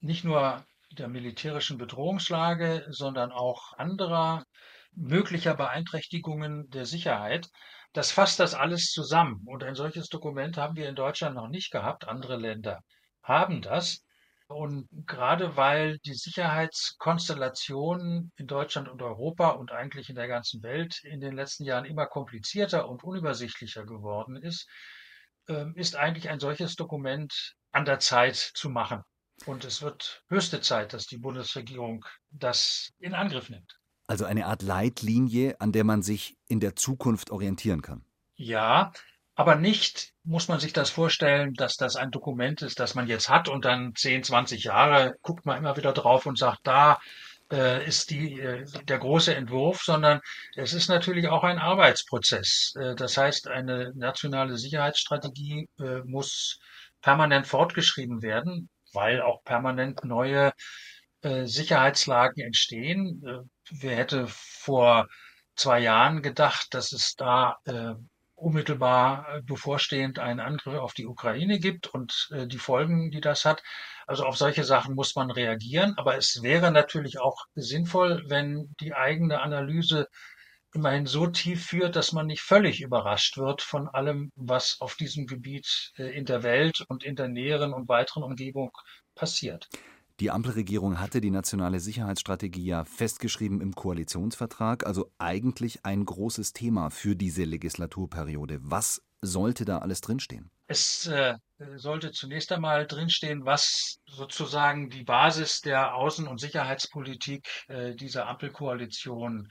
nicht 0.00 0.24
nur 0.24 0.64
der 0.92 1.08
militärischen 1.08 1.76
Bedrohungslage, 1.76 2.86
sondern 2.90 3.32
auch 3.32 3.72
anderer 3.72 4.44
möglicher 4.92 5.54
Beeinträchtigungen 5.54 6.68
der 6.70 6.86
Sicherheit. 6.86 7.48
Das 7.92 8.12
fasst 8.12 8.38
das 8.38 8.54
alles 8.54 8.90
zusammen. 8.90 9.42
Und 9.46 9.64
ein 9.64 9.74
solches 9.74 10.08
Dokument 10.08 10.56
haben 10.56 10.76
wir 10.76 10.88
in 10.88 10.94
Deutschland 10.94 11.34
noch 11.34 11.48
nicht 11.48 11.72
gehabt. 11.72 12.06
Andere 12.06 12.36
Länder 12.36 12.80
haben 13.22 13.60
das. 13.60 14.03
Und 14.54 14.88
gerade 15.06 15.56
weil 15.56 15.98
die 16.06 16.14
Sicherheitskonstellation 16.14 18.30
in 18.36 18.46
Deutschland 18.46 18.88
und 18.88 19.02
Europa 19.02 19.50
und 19.50 19.72
eigentlich 19.72 20.08
in 20.10 20.14
der 20.14 20.28
ganzen 20.28 20.62
Welt 20.62 21.02
in 21.02 21.18
den 21.18 21.34
letzten 21.34 21.64
Jahren 21.64 21.84
immer 21.84 22.06
komplizierter 22.06 22.88
und 22.88 23.02
unübersichtlicher 23.02 23.84
geworden 23.84 24.36
ist, 24.36 24.68
ähm, 25.48 25.74
ist 25.74 25.96
eigentlich 25.96 26.28
ein 26.28 26.38
solches 26.38 26.76
Dokument 26.76 27.56
an 27.72 27.84
der 27.84 27.98
Zeit 27.98 28.36
zu 28.36 28.70
machen. 28.70 29.02
Und 29.44 29.64
es 29.64 29.82
wird 29.82 30.22
höchste 30.28 30.60
Zeit, 30.60 30.92
dass 30.92 31.08
die 31.08 31.18
Bundesregierung 31.18 32.04
das 32.30 32.92
in 33.00 33.14
Angriff 33.14 33.50
nimmt. 33.50 33.80
Also 34.06 34.24
eine 34.24 34.46
Art 34.46 34.62
Leitlinie, 34.62 35.60
an 35.60 35.72
der 35.72 35.82
man 35.82 36.02
sich 36.02 36.36
in 36.46 36.60
der 36.60 36.76
Zukunft 36.76 37.32
orientieren 37.32 37.82
kann. 37.82 38.04
Ja, 38.36 38.92
aber 39.34 39.56
nicht 39.56 40.12
muss 40.22 40.48
man 40.48 40.60
sich 40.60 40.72
das 40.72 40.90
vorstellen, 40.90 41.54
dass 41.54 41.76
das 41.76 41.96
ein 41.96 42.10
Dokument 42.10 42.62
ist, 42.62 42.78
das 42.80 42.94
man 42.94 43.08
jetzt 43.08 43.28
hat 43.28 43.48
und 43.48 43.64
dann 43.64 43.94
10, 43.94 44.22
20 44.22 44.64
Jahre 44.64 45.14
guckt 45.22 45.44
man 45.44 45.58
immer 45.58 45.76
wieder 45.76 45.92
drauf 45.92 46.26
und 46.26 46.38
sagt, 46.38 46.60
da 46.64 46.98
äh, 47.52 47.86
ist 47.86 48.10
die, 48.10 48.40
äh, 48.40 48.64
der 48.84 48.98
große 48.98 49.34
Entwurf, 49.34 49.82
sondern 49.82 50.20
es 50.56 50.72
ist 50.72 50.88
natürlich 50.88 51.28
auch 51.28 51.44
ein 51.44 51.58
Arbeitsprozess. 51.58 52.74
Äh, 52.80 52.94
das 52.94 53.16
heißt, 53.16 53.48
eine 53.48 53.92
nationale 53.94 54.56
Sicherheitsstrategie 54.56 55.68
äh, 55.78 56.00
muss 56.04 56.58
permanent 57.02 57.46
fortgeschrieben 57.46 58.22
werden, 58.22 58.70
weil 58.92 59.20
auch 59.20 59.42
permanent 59.44 60.04
neue 60.04 60.52
äh, 61.22 61.46
Sicherheitslagen 61.46 62.42
entstehen. 62.42 63.22
Äh, 63.26 63.40
wer 63.70 63.96
hätte 63.96 64.26
vor 64.28 65.08
zwei 65.56 65.80
Jahren 65.80 66.22
gedacht, 66.22 66.68
dass 66.72 66.92
es 66.92 67.14
da 67.14 67.58
unmittelbar 68.34 69.26
äh, 69.28 69.42
bevorstehend 69.42 70.18
einen 70.18 70.40
Angriff 70.40 70.78
auf 70.78 70.94
die 70.94 71.06
Ukraine 71.06 71.58
gibt 71.58 71.86
und 71.88 72.28
äh, 72.32 72.46
die 72.46 72.58
Folgen, 72.58 73.10
die 73.10 73.20
das 73.20 73.44
hat. 73.44 73.62
Also 74.06 74.24
auf 74.24 74.36
solche 74.36 74.64
Sachen 74.64 74.94
muss 74.94 75.14
man 75.14 75.30
reagieren. 75.30 75.94
Aber 75.96 76.16
es 76.16 76.42
wäre 76.42 76.70
natürlich 76.70 77.20
auch 77.20 77.44
sinnvoll, 77.54 78.24
wenn 78.28 78.74
die 78.80 78.94
eigene 78.94 79.40
Analyse 79.40 80.08
immerhin 80.74 81.06
so 81.06 81.28
tief 81.28 81.66
führt, 81.66 81.94
dass 81.96 82.12
man 82.12 82.26
nicht 82.26 82.42
völlig 82.42 82.80
überrascht 82.80 83.38
wird 83.38 83.62
von 83.62 83.88
allem, 83.88 84.32
was 84.34 84.76
auf 84.80 84.96
diesem 84.96 85.26
Gebiet 85.26 85.92
äh, 85.96 86.16
in 86.16 86.24
der 86.24 86.42
Welt 86.42 86.84
und 86.88 87.04
in 87.04 87.16
der 87.16 87.28
näheren 87.28 87.72
und 87.72 87.88
weiteren 87.88 88.24
Umgebung 88.24 88.72
passiert. 89.14 89.68
Die 90.20 90.30
Ampelregierung 90.30 91.00
hatte 91.00 91.20
die 91.20 91.32
nationale 91.32 91.80
Sicherheitsstrategie 91.80 92.64
ja 92.64 92.84
festgeschrieben 92.84 93.60
im 93.60 93.74
Koalitionsvertrag, 93.74 94.86
also 94.86 95.10
eigentlich 95.18 95.84
ein 95.84 96.04
großes 96.04 96.52
Thema 96.52 96.90
für 96.90 97.16
diese 97.16 97.42
Legislaturperiode. 97.42 98.58
Was 98.62 99.02
sollte 99.22 99.64
da 99.64 99.78
alles 99.78 100.00
drinstehen? 100.02 100.52
Es 100.68 101.06
äh, 101.08 101.36
sollte 101.74 102.12
zunächst 102.12 102.52
einmal 102.52 102.86
drinstehen, 102.86 103.44
was 103.44 103.98
sozusagen 104.06 104.88
die 104.88 105.02
Basis 105.02 105.60
der 105.60 105.94
Außen- 105.94 106.28
und 106.28 106.38
Sicherheitspolitik 106.38 107.48
äh, 107.66 107.96
dieser 107.96 108.28
Ampelkoalition 108.28 109.48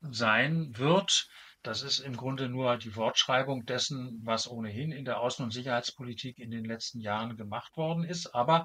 sein 0.00 0.72
wird. 0.78 1.26
Das 1.62 1.82
ist 1.82 1.98
im 1.98 2.16
Grunde 2.16 2.48
nur 2.48 2.78
die 2.78 2.96
Wortschreibung 2.96 3.66
dessen, 3.66 4.22
was 4.24 4.48
ohnehin 4.48 4.92
in 4.92 5.04
der 5.04 5.18
Außen- 5.18 5.42
und 5.42 5.52
Sicherheitspolitik 5.52 6.38
in 6.38 6.50
den 6.50 6.64
letzten 6.64 7.00
Jahren 7.00 7.36
gemacht 7.36 7.76
worden 7.76 8.04
ist. 8.04 8.34
Aber 8.34 8.64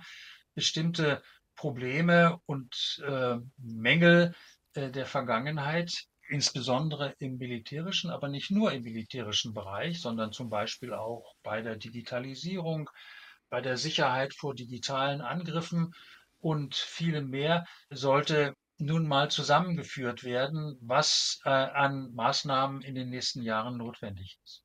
bestimmte 0.54 1.22
Probleme 1.62 2.40
und 2.48 3.04
äh, 3.06 3.38
Mängel 3.58 4.34
äh, 4.74 4.90
der 4.90 5.06
Vergangenheit, 5.06 6.08
insbesondere 6.28 7.14
im 7.20 7.38
militärischen, 7.38 8.10
aber 8.10 8.30
nicht 8.30 8.50
nur 8.50 8.72
im 8.72 8.82
militärischen 8.82 9.54
Bereich, 9.54 10.02
sondern 10.02 10.32
zum 10.32 10.50
Beispiel 10.50 10.92
auch 10.92 11.36
bei 11.44 11.62
der 11.62 11.76
Digitalisierung, 11.76 12.90
bei 13.52 13.62
der 13.62 13.78
Sicherheit 13.78 14.34
vor 14.34 14.56
digitalen 14.56 15.22
Angriffen 15.22 15.94
und 16.40 16.74
vielem 16.74 17.30
mehr, 17.30 17.68
sollte 17.92 18.56
nun 18.80 19.08
mal 19.08 19.30
zusammengeführt 19.30 20.24
werden, 20.24 20.80
was 20.82 21.42
äh, 21.46 21.50
an 21.50 22.12
Maßnahmen 22.16 22.82
in 22.82 22.96
den 22.96 23.12
nächsten 23.12 23.44
Jahren 23.44 23.78
notwendig 23.78 24.40
ist. 24.44 24.64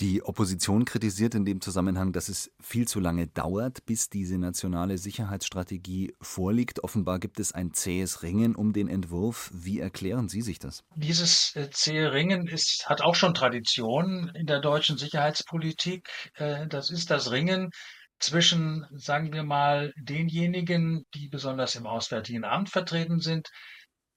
Die 0.00 0.24
Opposition 0.24 0.84
kritisiert 0.84 1.36
in 1.36 1.44
dem 1.44 1.60
Zusammenhang, 1.60 2.12
dass 2.12 2.28
es 2.28 2.50
viel 2.60 2.88
zu 2.88 2.98
lange 2.98 3.28
dauert, 3.28 3.86
bis 3.86 4.10
diese 4.10 4.38
nationale 4.38 4.98
Sicherheitsstrategie 4.98 6.14
vorliegt. 6.20 6.82
Offenbar 6.82 7.20
gibt 7.20 7.38
es 7.38 7.52
ein 7.52 7.72
zähes 7.72 8.24
Ringen 8.24 8.56
um 8.56 8.72
den 8.72 8.88
Entwurf. 8.88 9.50
Wie 9.54 9.78
erklären 9.78 10.28
Sie 10.28 10.42
sich 10.42 10.58
das? 10.58 10.82
Dieses 10.96 11.54
äh, 11.54 11.70
zähe 11.70 12.12
Ringen 12.12 12.48
ist, 12.48 12.86
hat 12.88 13.02
auch 13.02 13.14
schon 13.14 13.34
Tradition 13.34 14.32
in 14.34 14.46
der 14.46 14.58
deutschen 14.60 14.98
Sicherheitspolitik. 14.98 16.08
Äh, 16.34 16.66
das 16.66 16.90
ist 16.90 17.12
das 17.12 17.30
Ringen 17.30 17.70
zwischen, 18.18 18.86
sagen 18.96 19.32
wir 19.32 19.44
mal, 19.44 19.92
denjenigen, 19.96 21.04
die 21.14 21.28
besonders 21.28 21.76
im 21.76 21.86
Auswärtigen 21.86 22.44
Amt 22.44 22.70
vertreten 22.70 23.20
sind, 23.20 23.48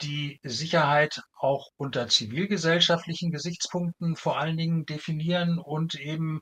die 0.02 0.40
Sicherheit 0.44 1.22
auch 1.40 1.70
unter 1.78 2.08
zivilgesellschaftlichen 2.08 3.32
Gesichtspunkten 3.32 4.16
vor 4.16 4.40
allen 4.40 4.58
Dingen 4.58 4.86
definieren 4.86 5.60
und 5.60 5.96
eben 5.96 6.42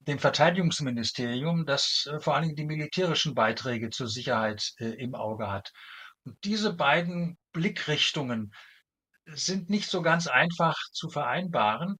dem 0.00 0.18
Verteidigungsministerium, 0.18 1.66
das 1.66 2.08
äh, 2.10 2.20
vor 2.20 2.34
allen 2.34 2.44
Dingen 2.44 2.56
die 2.56 2.66
militärischen 2.66 3.34
Beiträge 3.34 3.90
zur 3.90 4.08
Sicherheit 4.08 4.72
äh, 4.78 4.86
im 4.86 5.14
Auge 5.14 5.50
hat. 5.50 5.70
Und 6.24 6.36
diese 6.44 6.72
beiden 6.72 7.38
Blickrichtungen 7.52 8.52
sind 9.26 9.70
nicht 9.70 9.90
so 9.90 10.02
ganz 10.02 10.26
einfach 10.26 10.76
zu 10.92 11.10
vereinbaren. 11.10 11.96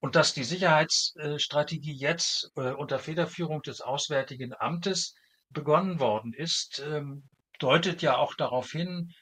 Und 0.00 0.14
dass 0.14 0.32
die 0.32 0.44
Sicherheitsstrategie 0.44 1.96
jetzt 1.96 2.52
äh, 2.56 2.70
unter 2.70 3.00
Federführung 3.00 3.62
des 3.62 3.80
Auswärtigen 3.80 4.54
Amtes 4.56 5.14
begonnen 5.50 5.98
worden 5.98 6.32
ist, 6.32 6.80
ähm, 6.86 7.28
deutet 7.58 8.00
ja 8.02 8.16
auch 8.16 8.34
darauf 8.34 8.70
hin, 8.70 9.12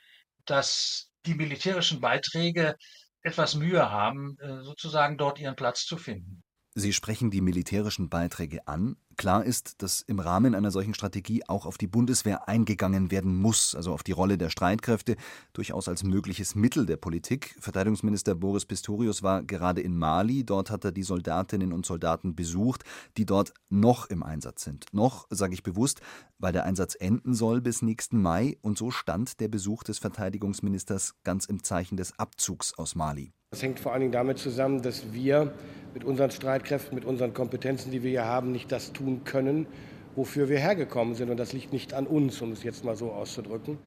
dass 0.45 1.11
die 1.26 1.35
militärischen 1.35 2.00
Beiträge 2.00 2.76
etwas 3.23 3.54
Mühe 3.54 3.90
haben, 3.90 4.37
äh, 4.38 4.62
sozusagen 4.62 5.18
dort 5.18 5.40
ihren 5.40 5.56
Platz 5.56 5.85
zu 5.85 5.97
finden. 5.97 6.42
Sie 6.78 6.92
sprechen 6.92 7.30
die 7.30 7.40
militärischen 7.40 8.11
Beiträge 8.11 8.68
an. 8.68 8.97
Klar 9.16 9.47
ist, 9.47 9.80
dass 9.80 10.02
im 10.02 10.21
Rahmen 10.21 10.54
einer 10.54 10.71
solchen 10.71 10.92
Strategie 10.92 11.42
auch 11.49 11.64
auf 11.64 11.78
die 11.78 11.87
Bundeswehr 11.87 12.50
eingegangen 12.50 13.11
werden 13.11 13.35
muss, 13.35 13.75
also 13.75 13.95
auf 13.95 14.02
die 14.02 14.12
Rolle 14.12 14.37
der 14.37 14.50
Streitkräfte, 14.50 15.16
durchaus 15.54 15.88
als 15.88 16.02
mögliches 16.02 16.54
Mittel 16.54 16.85
der 16.85 16.99
Politik. 16.99 17.56
Verteidigungsminister 17.61 18.35
Boris 18.35 18.66
Pistorius 18.66 19.23
war 19.23 19.42
gerade 19.42 19.80
in 19.80 19.97
Mali. 19.97 20.45
Dort 20.45 20.71
hat 20.71 20.85
er 20.85 20.92
die 20.92 21.02
Soldatinnen 21.02 21.73
und 21.73 21.87
Soldaten 21.87 22.37
besucht, 22.37 22.85
die 23.16 23.25
dort 23.25 23.54
noch 23.71 24.11
im 24.11 24.23
Einsatz 24.23 24.62
sind. 24.62 24.85
Noch, 24.92 25.26
sage 25.30 25.54
ich 25.54 25.62
bewusst, 25.62 26.02
weil 26.37 26.52
der 26.52 26.66
Einsatz 26.66 26.95
enden 27.00 27.33
soll 27.33 27.62
bis 27.62 27.80
nächsten 27.80 28.21
Mai. 28.21 28.59
Und 28.61 28.76
so 28.76 28.90
stand 28.90 29.40
der 29.40 29.49
Besuch 29.49 29.83
des 29.83 29.99
Verteidigungsministers 29.99 31.14
ganz 31.25 31.47
im 31.47 31.62
Zeichen 31.62 31.97
des 31.97 32.18
Abzugs 32.18 32.75
aus 32.76 32.95
Mali. 32.95 33.33
Das 33.50 33.62
hängt 33.62 33.79
vor 33.79 33.93
allen 33.93 34.00
Dingen 34.00 34.12
damit 34.12 34.38
zusammen, 34.38 34.83
dass 34.83 35.12
wir 35.12 35.55
mit 35.95 36.05
unseren 36.05 36.31
Streitkräften, 36.31 36.95
mit 36.95 37.05
unseren 37.05 37.33
Kompetenzen, 37.33 37.91
die 37.91 38.03
wir 38.03 38.11
hier 38.11 38.25
haben, 38.25 38.53
nicht 38.53 38.73
das 38.73 38.93
tun 38.93 39.23
können, 39.25 39.67
wofür 40.15 40.49
wir 40.49 40.59
hergekommen 40.59 41.15
sind. 41.15 41.31
Und 41.31 41.37
das 41.37 41.53
liegt 41.53 41.73
nicht 41.73 41.95
an 41.95 42.07
uns, 42.07 42.43
um 42.43 42.53
es 42.53 42.62
jetzt 42.65 42.85
mal 42.85 42.97
so 42.97 43.12
auszudrücken. 43.12 43.79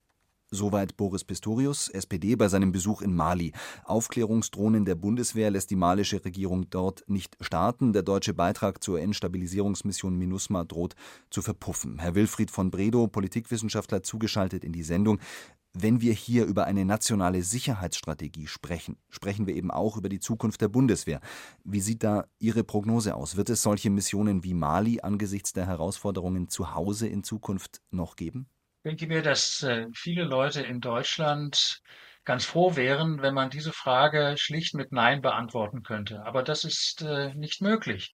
Soweit 0.51 0.97
Boris 0.97 1.23
Pistorius, 1.23 1.89
SPD, 1.89 2.35
bei 2.35 2.47
seinem 2.47 2.71
Besuch 2.71 3.03
in 3.03 3.13
Mali. 3.13 3.51
Aufklärungsdrohnen 3.83 4.83
der 4.83 4.95
Bundeswehr 4.95 5.51
lässt 5.51 5.69
die 5.69 5.75
malische 5.75 6.25
Regierung 6.25 6.71
dort 6.71 7.03
nicht 7.07 7.37
starten. 7.39 7.93
Der 7.93 8.01
deutsche 8.01 8.33
Beitrag 8.33 8.83
zur 8.83 8.95
UN-Stabilisierungsmission 8.95 10.17
MINUSMA 10.17 10.63
droht 10.63 10.95
zu 11.29 11.43
verpuffen. 11.43 11.99
Herr 11.99 12.15
Wilfried 12.15 12.49
von 12.49 12.71
Bredow, 12.71 13.05
Politikwissenschaftler, 13.05 14.01
zugeschaltet 14.01 14.63
in 14.63 14.71
die 14.71 14.81
Sendung. 14.81 15.19
Wenn 15.73 16.01
wir 16.01 16.13
hier 16.13 16.45
über 16.45 16.65
eine 16.65 16.83
nationale 16.83 17.43
Sicherheitsstrategie 17.43 18.47
sprechen, 18.47 18.97
sprechen 19.09 19.45
wir 19.45 19.55
eben 19.55 19.69
auch 19.69 19.97
über 19.97 20.09
die 20.09 20.19
Zukunft 20.19 20.61
der 20.61 20.67
Bundeswehr. 20.67 21.21
Wie 21.63 21.79
sieht 21.79 22.03
da 22.03 22.25
Ihre 22.39 22.63
Prognose 22.63 23.15
aus? 23.15 23.37
Wird 23.37 23.51
es 23.51 23.61
solche 23.61 23.91
Missionen 23.91 24.43
wie 24.43 24.55
Mali 24.55 25.01
angesichts 25.01 25.53
der 25.53 25.67
Herausforderungen 25.67 26.49
zu 26.49 26.73
Hause 26.73 27.07
in 27.07 27.23
Zukunft 27.23 27.81
noch 27.91 28.15
geben? 28.15 28.47
Ich 28.77 28.89
denke 28.89 29.07
mir, 29.07 29.21
dass 29.21 29.61
äh, 29.61 29.85
viele 29.93 30.23
Leute 30.23 30.61
in 30.61 30.81
Deutschland 30.81 31.81
ganz 32.25 32.45
froh 32.45 32.75
wären, 32.75 33.21
wenn 33.21 33.35
man 33.35 33.51
diese 33.51 33.71
Frage 33.71 34.35
schlicht 34.37 34.73
mit 34.73 34.91
Nein 34.91 35.21
beantworten 35.21 35.83
könnte. 35.83 36.23
Aber 36.25 36.41
das 36.41 36.63
ist 36.63 37.03
äh, 37.03 37.33
nicht 37.35 37.61
möglich. 37.61 38.11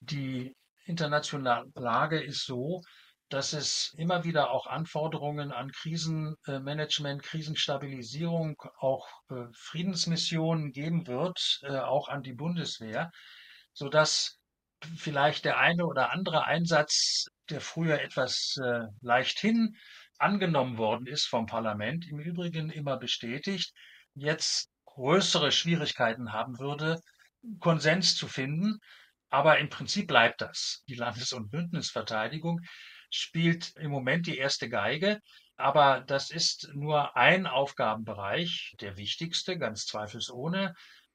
Die 0.00 0.54
internationale 0.84 1.70
Lage 1.74 2.20
ist 2.20 2.44
so, 2.44 2.82
dass 3.28 3.52
es 3.52 3.94
immer 3.98 4.24
wieder 4.24 4.50
auch 4.50 4.66
Anforderungen 4.66 5.52
an 5.52 5.70
Krisenmanagement, 5.70 7.22
Krisenstabilisierung, 7.22 8.56
auch 8.78 9.06
äh, 9.30 9.44
Friedensmissionen 9.52 10.72
geben 10.72 11.06
wird, 11.06 11.60
äh, 11.62 11.78
auch 11.78 12.08
an 12.08 12.22
die 12.22 12.32
Bundeswehr, 12.32 13.10
sodass 13.74 14.38
vielleicht 14.96 15.44
der 15.44 15.58
eine 15.58 15.84
oder 15.86 16.10
andere 16.12 16.44
Einsatz, 16.44 17.26
der 17.50 17.60
früher 17.60 18.00
etwas 18.00 18.56
äh, 18.62 18.84
leichthin 19.02 19.76
angenommen 20.18 20.78
worden 20.78 21.06
ist 21.06 21.26
vom 21.26 21.46
Parlament, 21.46 22.06
im 22.08 22.18
Übrigen 22.18 22.70
immer 22.70 22.96
bestätigt, 22.96 23.72
jetzt 24.14 24.70
größere 24.86 25.52
Schwierigkeiten 25.52 26.32
haben 26.32 26.58
würde, 26.58 27.00
Konsens 27.60 28.16
zu 28.16 28.26
finden. 28.26 28.78
Aber 29.30 29.58
im 29.58 29.68
Prinzip 29.68 30.08
bleibt 30.08 30.40
das. 30.40 30.82
Die 30.88 30.94
Landes- 30.94 31.34
und 31.34 31.50
Bündnisverteidigung 31.50 32.60
spielt 33.10 33.74
im 33.76 33.90
Moment 33.90 34.26
die 34.26 34.38
erste 34.38 34.68
Geige. 34.68 35.20
Aber 35.56 36.00
das 36.00 36.30
ist 36.30 36.70
nur 36.74 37.16
ein 37.16 37.46
Aufgabenbereich, 37.46 38.76
der 38.80 38.96
wichtigste, 38.96 39.58
ganz 39.58 39.86
zweifelsohne, 39.86 40.74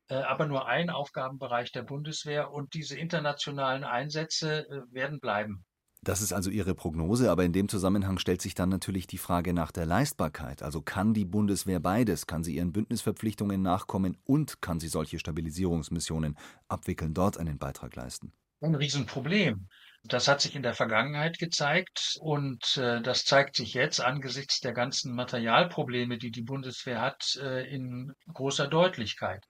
äh, 0.10 0.16
aber 0.16 0.48
nur 0.48 0.68
ein 0.68 0.90
Aufgabenbereich 0.90 1.72
der 1.72 1.84
Bundeswehr 1.84 2.52
und 2.52 2.74
diese 2.74 2.98
internationalen 2.98 3.86
Einsätze 3.86 4.68
äh, 4.68 4.82
werden 4.94 5.20
bleiben. 5.20 5.66
Das 6.04 6.22
ist 6.22 6.34
also 6.34 6.50
Ihre 6.50 6.76
Prognose, 6.76 7.32
aber 7.32 7.46
in 7.46 7.54
dem 7.54 7.70
Zusammenhang 7.70 8.18
stellt 8.18 8.42
sich 8.42 8.56
dann 8.56 8.68
natürlich 8.68 9.08
die 9.08 9.18
Frage 9.18 9.54
nach 9.54 9.72
der 9.72 9.86
Leistbarkeit. 9.86 10.62
Also 10.62 10.82
kann 10.82 11.14
die 11.14 11.24
Bundeswehr 11.24 11.80
beides? 11.80 12.28
Kann 12.28 12.44
sie 12.44 12.56
ihren 12.56 12.74
Bündnisverpflichtungen 12.74 13.62
nachkommen 13.62 14.18
und 14.26 14.62
kann 14.62 14.82
sie 14.82 14.90
solche 14.90 15.18
Stabilisierungsmissionen 15.18 16.38
abwickeln, 16.68 17.14
dort 17.14 17.38
einen 17.38 17.58
Beitrag 17.58 17.96
leisten? 17.96 18.34
Ein 18.60 18.76
Riesenproblem. 18.76 19.70
Das 20.06 20.28
hat 20.28 20.42
sich 20.42 20.56
in 20.56 20.64
der 20.64 20.74
Vergangenheit 20.74 21.40
gezeigt 21.40 22.18
und 22.20 22.76
äh, 22.76 23.02
das 23.02 23.24
zeigt 23.24 23.56
sich 23.56 23.74
jetzt 23.74 24.02
angesichts 24.02 24.60
der 24.60 24.74
ganzen 24.74 25.16
Materialprobleme, 25.16 26.18
die 26.18 26.32
die 26.32 26.42
Bundeswehr 26.42 27.00
hat, 27.00 27.38
äh, 27.42 27.66
in 27.74 28.12
großer 28.34 28.68
Deutlichkeit. 28.68 29.46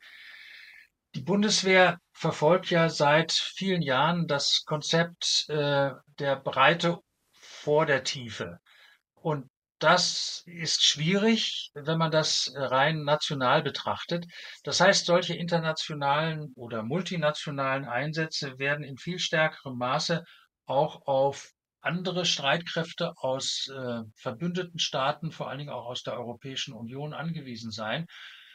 Die 1.15 1.21
Bundeswehr 1.21 1.99
verfolgt 2.11 2.69
ja 2.69 2.89
seit 2.89 3.31
vielen 3.31 3.81
Jahren 3.81 4.27
das 4.27 4.63
Konzept 4.65 5.45
äh, 5.49 5.89
der 6.19 6.35
Breite 6.35 6.99
vor 7.31 7.87
der 7.87 8.03
Tiefe. 8.03 8.59
Und 9.15 9.49
das 9.79 10.43
ist 10.45 10.83
schwierig, 10.83 11.69
wenn 11.73 11.97
man 11.97 12.09
das 12.09 12.51
rein 12.55 13.03
national 13.03 13.63
betrachtet. 13.63 14.25
Das 14.63 14.79
heißt, 14.79 15.05
solche 15.05 15.35
internationalen 15.35 16.53
oder 16.55 16.83
multinationalen 16.83 17.85
Einsätze 17.85 18.57
werden 18.59 18.85
in 18.85 18.97
viel 18.97 19.19
stärkerem 19.19 19.77
Maße 19.77 20.23
auch 20.65 21.05
auf 21.07 21.51
andere 21.81 22.25
Streitkräfte 22.25 23.13
aus 23.17 23.67
äh, 23.67 24.01
verbündeten 24.15 24.79
Staaten, 24.79 25.31
vor 25.31 25.49
allen 25.49 25.59
Dingen 25.59 25.69
auch 25.69 25.85
aus 25.85 26.03
der 26.03 26.13
Europäischen 26.13 26.73
Union 26.73 27.13
angewiesen 27.13 27.71
sein. 27.71 28.07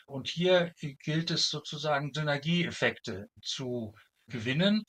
Und 0.07 0.29
hier 0.29 0.73
gilt 1.05 1.31
es 1.31 1.51
sozusagen 1.51 2.13
Synergieeffekte 2.15 3.27
zu 3.43 3.95
gewinnen, 4.27 4.85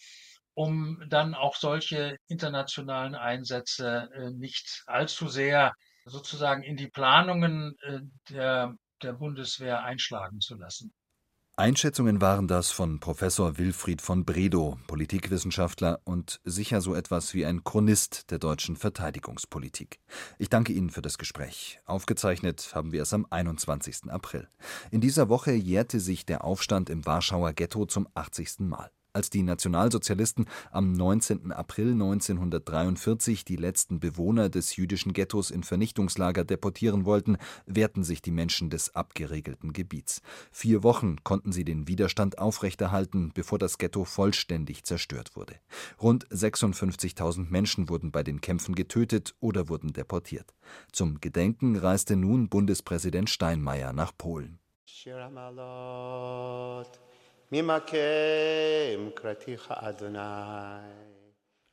um 0.53 1.03
dann 1.10 1.36
auch 1.36 1.55
solche 1.55 2.17
internationalen 2.27 3.15
Einsätze 3.15 4.10
äh, 4.13 4.32
nicht 4.32 4.84
allzu 4.86 5.27
sehr 5.27 5.73
sozusagen 6.05 6.63
in 6.63 6.77
die 6.77 6.88
Planungen 6.88 7.75
äh, 7.82 7.99
der, 8.29 8.73
der 9.03 9.13
Bundeswehr 9.13 9.84
einschlagen 9.84 10.39
zu 10.39 10.55
lassen. 10.55 10.93
Einschätzungen 11.60 12.22
waren 12.22 12.48
das 12.48 12.72
von 12.72 13.02
Professor 13.02 13.58
Wilfried 13.58 14.02
von 14.02 14.24
Bredow, 14.24 14.78
Politikwissenschaftler 14.88 16.00
und 16.06 16.39
sicher 16.45 16.80
so 16.80 16.95
etwas 16.95 17.34
wie 17.34 17.45
ein 17.45 17.65
Chronist 17.65 18.32
der 18.32 18.39
deutschen 18.39 18.78
Verteidigungspolitik. 18.78 20.00
Ich 20.38 20.48
danke 20.48 20.72
Ihnen 20.72 20.89
für 20.89 21.02
das 21.02 21.17
Gespräch. 21.17 21.82
Aufgezeichnet 21.84 22.72
haben 22.74 22.93
wir 22.93 23.02
es 23.02 23.12
am 23.12 23.28
21. 23.30 24.10
April. 24.10 24.48
In 24.89 25.02
dieser 25.02 25.28
Woche 25.28 25.52
jährte 25.52 26.00
sich 26.00 26.26
der 26.26 26.45
Aufstand 26.45 26.89
im 26.89 27.06
Warschauer 27.06 27.52
Ghetto 27.52 27.86
zum 27.86 28.08
80. 28.13 28.60
Mal. 28.60 28.89
Als 29.19 29.29
die 29.29 29.43
Nationalsozialisten 29.43 30.45
am 30.71 30.93
19. 30.93 31.51
April 31.51 31.91
1943 31.91 33.43
die 33.43 33.58
letzten 33.58 33.99
Bewohner 33.99 34.47
des 34.47 34.77
jüdischen 34.77 35.12
Ghettos 35.12 35.51
in 35.51 35.63
Vernichtungslager 35.63 36.45
deportieren 36.45 37.03
wollten, 37.03 37.36
wehrten 37.65 38.05
sich 38.05 38.21
die 38.21 38.32
Menschen 38.32 38.69
des 38.69 38.95
abgeregelten 38.95 39.73
Gebiets. 39.73 40.21
Vier 40.53 40.84
Wochen 40.84 41.17
konnten 41.25 41.51
sie 41.51 41.65
den 41.65 41.89
Widerstand 41.89 42.38
aufrechterhalten, 42.38 43.32
bevor 43.34 43.60
das 43.60 43.77
Ghetto 43.77 44.05
vollständig 44.05 44.86
zerstört 44.86 45.36
wurde. 45.36 45.55
Rund 46.01 46.25
56.000 46.29 47.49
Menschen 47.49 47.89
wurden 47.89 48.13
bei 48.13 48.23
den 48.23 48.39
Kämpfen 48.39 48.73
getötet 48.73 49.36
oder 49.41 49.67
wurden 49.67 49.91
deportiert. 49.91 50.53
Zum 50.93 51.19
Gedenken 51.19 51.75
reiste 51.75 52.15
nun 52.15 52.47
Bundespräsident 52.47 53.29
Steinmeier 53.29 53.91
nach 53.91 54.13
Polen. 54.17 54.60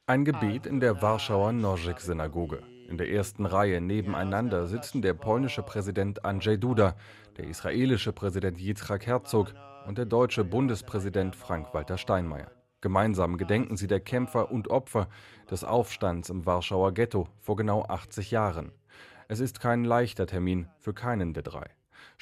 Ein 0.06 0.24
Gebet 0.24 0.64
in 0.64 0.80
der 0.80 1.02
Warschauer 1.02 1.52
Nożyk-Synagoge. 1.52 2.62
In 2.88 2.96
der 2.96 3.10
ersten 3.10 3.44
Reihe 3.44 3.82
nebeneinander 3.82 4.68
sitzen 4.68 5.02
der 5.02 5.12
polnische 5.12 5.62
Präsident 5.62 6.24
Andrzej 6.24 6.56
Duda, 6.56 6.96
der 7.36 7.48
israelische 7.48 8.14
Präsident 8.14 8.58
Yitzhak 8.58 9.06
Herzog 9.06 9.52
und 9.86 9.98
der 9.98 10.06
deutsche 10.06 10.44
Bundespräsident 10.44 11.36
Frank-Walter 11.36 11.98
Steinmeier. 11.98 12.50
Gemeinsam 12.80 13.36
gedenken 13.36 13.76
sie 13.76 13.86
der 13.86 14.00
Kämpfer 14.00 14.50
und 14.50 14.68
Opfer 14.70 15.08
des 15.50 15.62
Aufstands 15.62 16.30
im 16.30 16.46
Warschauer 16.46 16.94
Ghetto 16.94 17.28
vor 17.38 17.56
genau 17.56 17.82
80 17.82 18.30
Jahren. 18.30 18.72
Es 19.28 19.40
ist 19.40 19.60
kein 19.60 19.84
leichter 19.84 20.26
Termin 20.26 20.68
für 20.78 20.94
keinen 20.94 21.34
der 21.34 21.42
drei. 21.42 21.68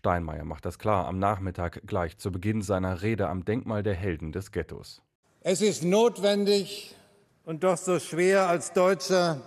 Steinmeier 0.04 0.44
macht 0.44 0.66
das 0.66 0.78
klar 0.78 1.06
am 1.06 1.18
Nachmittag 1.18 1.80
gleich 1.86 2.18
zu 2.18 2.30
Beginn 2.30 2.60
seiner 2.60 3.00
Rede 3.00 3.26
am 3.30 3.46
Denkmal 3.46 3.82
der 3.82 3.94
Helden 3.94 4.32
des 4.32 4.52
Ghettos. 4.52 5.00
Es 5.40 5.62
ist 5.62 5.82
notwendig 5.82 6.94
und 7.46 7.64
doch 7.64 7.78
so 7.78 7.98
schwer 7.98 8.46
als 8.46 8.74
Deutscher 8.74 9.40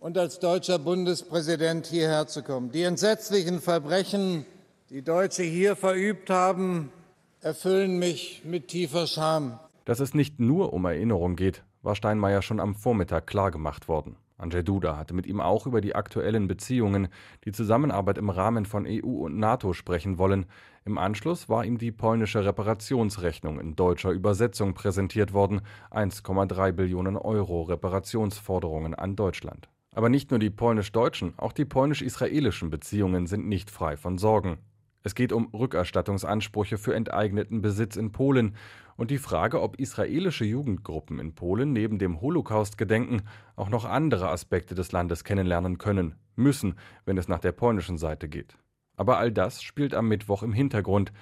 und 0.00 0.18
als 0.18 0.38
deutscher 0.38 0.78
Bundespräsident 0.78 1.86
hierher 1.86 2.26
zu 2.26 2.42
kommen. 2.42 2.70
Die 2.72 2.82
entsetzlichen 2.82 3.58
Verbrechen, 3.58 4.44
die 4.90 5.00
Deutsche 5.00 5.44
hier 5.44 5.76
verübt 5.76 6.28
haben, 6.28 6.92
erfüllen 7.40 7.98
mich 7.98 8.42
mit 8.44 8.68
tiefer 8.68 9.06
Scham. 9.06 9.58
Dass 9.86 9.98
es 9.98 10.12
nicht 10.12 10.38
nur 10.38 10.74
um 10.74 10.84
Erinnerung 10.84 11.36
geht, 11.36 11.64
war 11.80 11.96
Steinmeier 11.96 12.42
schon 12.42 12.60
am 12.60 12.74
Vormittag 12.74 13.26
klargemacht 13.26 13.88
worden. 13.88 14.16
Andrzej 14.42 14.64
Duda 14.64 14.96
hatte 14.96 15.14
mit 15.14 15.26
ihm 15.26 15.40
auch 15.40 15.66
über 15.66 15.80
die 15.80 15.94
aktuellen 15.94 16.48
Beziehungen, 16.48 17.08
die 17.44 17.52
Zusammenarbeit 17.52 18.18
im 18.18 18.28
Rahmen 18.28 18.66
von 18.66 18.86
EU 18.86 19.24
und 19.24 19.38
NATO 19.38 19.72
sprechen 19.72 20.18
wollen. 20.18 20.46
Im 20.84 20.98
Anschluss 20.98 21.48
war 21.48 21.64
ihm 21.64 21.78
die 21.78 21.92
polnische 21.92 22.44
Reparationsrechnung 22.44 23.60
in 23.60 23.76
deutscher 23.76 24.10
Übersetzung 24.10 24.74
präsentiert 24.74 25.32
worden, 25.32 25.60
1,3 25.92 26.72
Billionen 26.72 27.16
Euro 27.16 27.62
Reparationsforderungen 27.62 28.94
an 28.94 29.14
Deutschland. 29.16 29.68
Aber 29.94 30.08
nicht 30.08 30.30
nur 30.30 30.40
die 30.40 30.50
polnisch-deutschen, 30.50 31.34
auch 31.36 31.52
die 31.52 31.64
polnisch-israelischen 31.64 32.70
Beziehungen 32.70 33.26
sind 33.26 33.46
nicht 33.46 33.70
frei 33.70 33.96
von 33.96 34.18
Sorgen. 34.18 34.58
Es 35.04 35.14
geht 35.14 35.32
um 35.32 35.46
Rückerstattungsansprüche 35.52 36.78
für 36.78 36.94
enteigneten 36.94 37.60
Besitz 37.60 37.96
in 37.96 38.12
Polen 38.12 38.54
und 38.96 39.10
die 39.10 39.18
Frage, 39.18 39.60
ob 39.60 39.78
israelische 39.78 40.44
Jugendgruppen 40.44 41.18
in 41.18 41.34
Polen 41.34 41.72
neben 41.72 41.98
dem 41.98 42.20
Holocaust-Gedenken 42.20 43.22
auch 43.56 43.68
noch 43.68 43.84
andere 43.84 44.28
Aspekte 44.30 44.74
des 44.74 44.92
Landes 44.92 45.24
kennenlernen 45.24 45.78
können, 45.78 46.14
müssen, 46.36 46.74
wenn 47.04 47.18
es 47.18 47.28
nach 47.28 47.40
der 47.40 47.52
polnischen 47.52 47.98
Seite 47.98 48.28
geht. 48.28 48.56
Aber 48.96 49.18
all 49.18 49.32
das 49.32 49.62
spielt 49.62 49.94
am 49.94 50.08
Mittwoch 50.08 50.42
im 50.42 50.52
Hintergrund, 50.52 51.12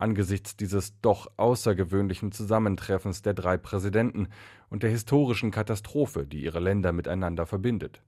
angesichts 0.00 0.56
dieses 0.56 0.98
doch 1.00 1.30
außergewöhnlichen 1.36 2.32
Zusammentreffens 2.32 3.22
der 3.22 3.34
drei 3.34 3.56
Präsidenten 3.56 4.28
und 4.68 4.82
der 4.82 4.90
historischen 4.90 5.50
Katastrophe, 5.50 6.26
die 6.26 6.42
ihre 6.42 6.60
Länder 6.60 6.92
miteinander 6.92 7.46
verbindet. 7.46 8.02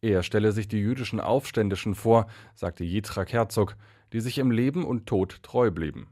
Er 0.00 0.22
stelle 0.22 0.52
sich 0.52 0.68
die 0.68 0.78
jüdischen 0.78 1.20
Aufständischen 1.20 1.94
vor, 1.94 2.26
sagte 2.54 2.84
Yitzhak 2.84 3.32
Herzog, 3.32 3.76
die 4.12 4.20
sich 4.20 4.38
im 4.38 4.50
Leben 4.50 4.84
und 4.84 5.06
Tod 5.06 5.42
treu 5.42 5.70
blieben. 5.70 6.08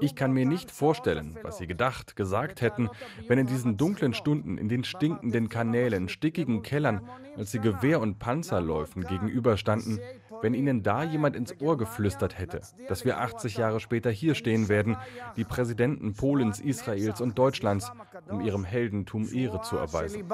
Ich 0.00 0.14
kann 0.14 0.32
mir 0.32 0.44
nicht 0.44 0.70
vorstellen, 0.70 1.38
was 1.42 1.56
sie 1.56 1.66
gedacht, 1.66 2.14
gesagt 2.14 2.60
hätten, 2.60 2.90
wenn 3.26 3.38
in 3.38 3.46
diesen 3.46 3.78
dunklen 3.78 4.12
Stunden, 4.12 4.58
in 4.58 4.68
den 4.68 4.84
stinkenden 4.84 5.48
Kanälen, 5.48 6.10
stickigen 6.10 6.62
Kellern, 6.62 7.08
als 7.38 7.52
sie 7.52 7.58
Gewehr- 7.58 8.00
und 8.00 8.18
Panzerläufen 8.18 9.04
gegenüberstanden, 9.04 9.98
wenn 10.42 10.52
ihnen 10.52 10.82
da 10.82 11.04
jemand 11.04 11.36
ins 11.36 11.58
Ohr 11.60 11.78
geflüstert 11.78 12.38
hätte, 12.38 12.60
dass 12.88 13.06
wir 13.06 13.18
80 13.18 13.56
Jahre 13.56 13.80
später 13.80 14.10
hier 14.10 14.34
stehen 14.34 14.68
werden, 14.68 14.98
die 15.36 15.44
Präsidenten 15.44 16.14
Polens, 16.14 16.60
Israels 16.60 17.22
und 17.22 17.38
Deutschlands, 17.38 17.90
um 18.28 18.42
ihrem 18.42 18.64
Heldentum 18.64 19.26
Ehre 19.32 19.62
zu 19.62 19.78
erweisen. 19.78 20.28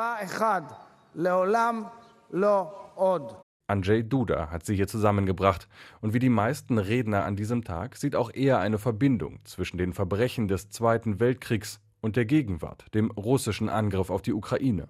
Andrzej 3.66 4.03
Duda 4.03 4.50
hat 4.50 4.66
sie 4.66 4.77
hier 4.77 4.87
zusammengebracht. 4.87 5.68
Und 6.00 6.12
wie 6.12 6.18
die 6.18 6.29
meisten 6.29 6.79
Redner 6.79 7.24
an 7.24 7.37
diesem 7.37 7.64
Tag 7.64 7.96
sieht 7.96 8.14
auch 8.14 8.31
er 8.35 8.59
eine 8.59 8.79
Verbindung 8.79 9.40
zwischen 9.44 9.79
den 9.79 9.94
Verbrechen 9.94 10.48
des 10.48 10.68
Zweiten 10.68 11.18
Weltkriegs 11.18 11.81
und 12.03 12.16
der 12.16 12.27
Gegenwart, 12.27 12.85
dem 12.92 13.11
russischen 13.11 13.70
Angriff 13.70 14.11
auf 14.11 14.20
die 14.20 14.35
Ukraine. 14.35 14.88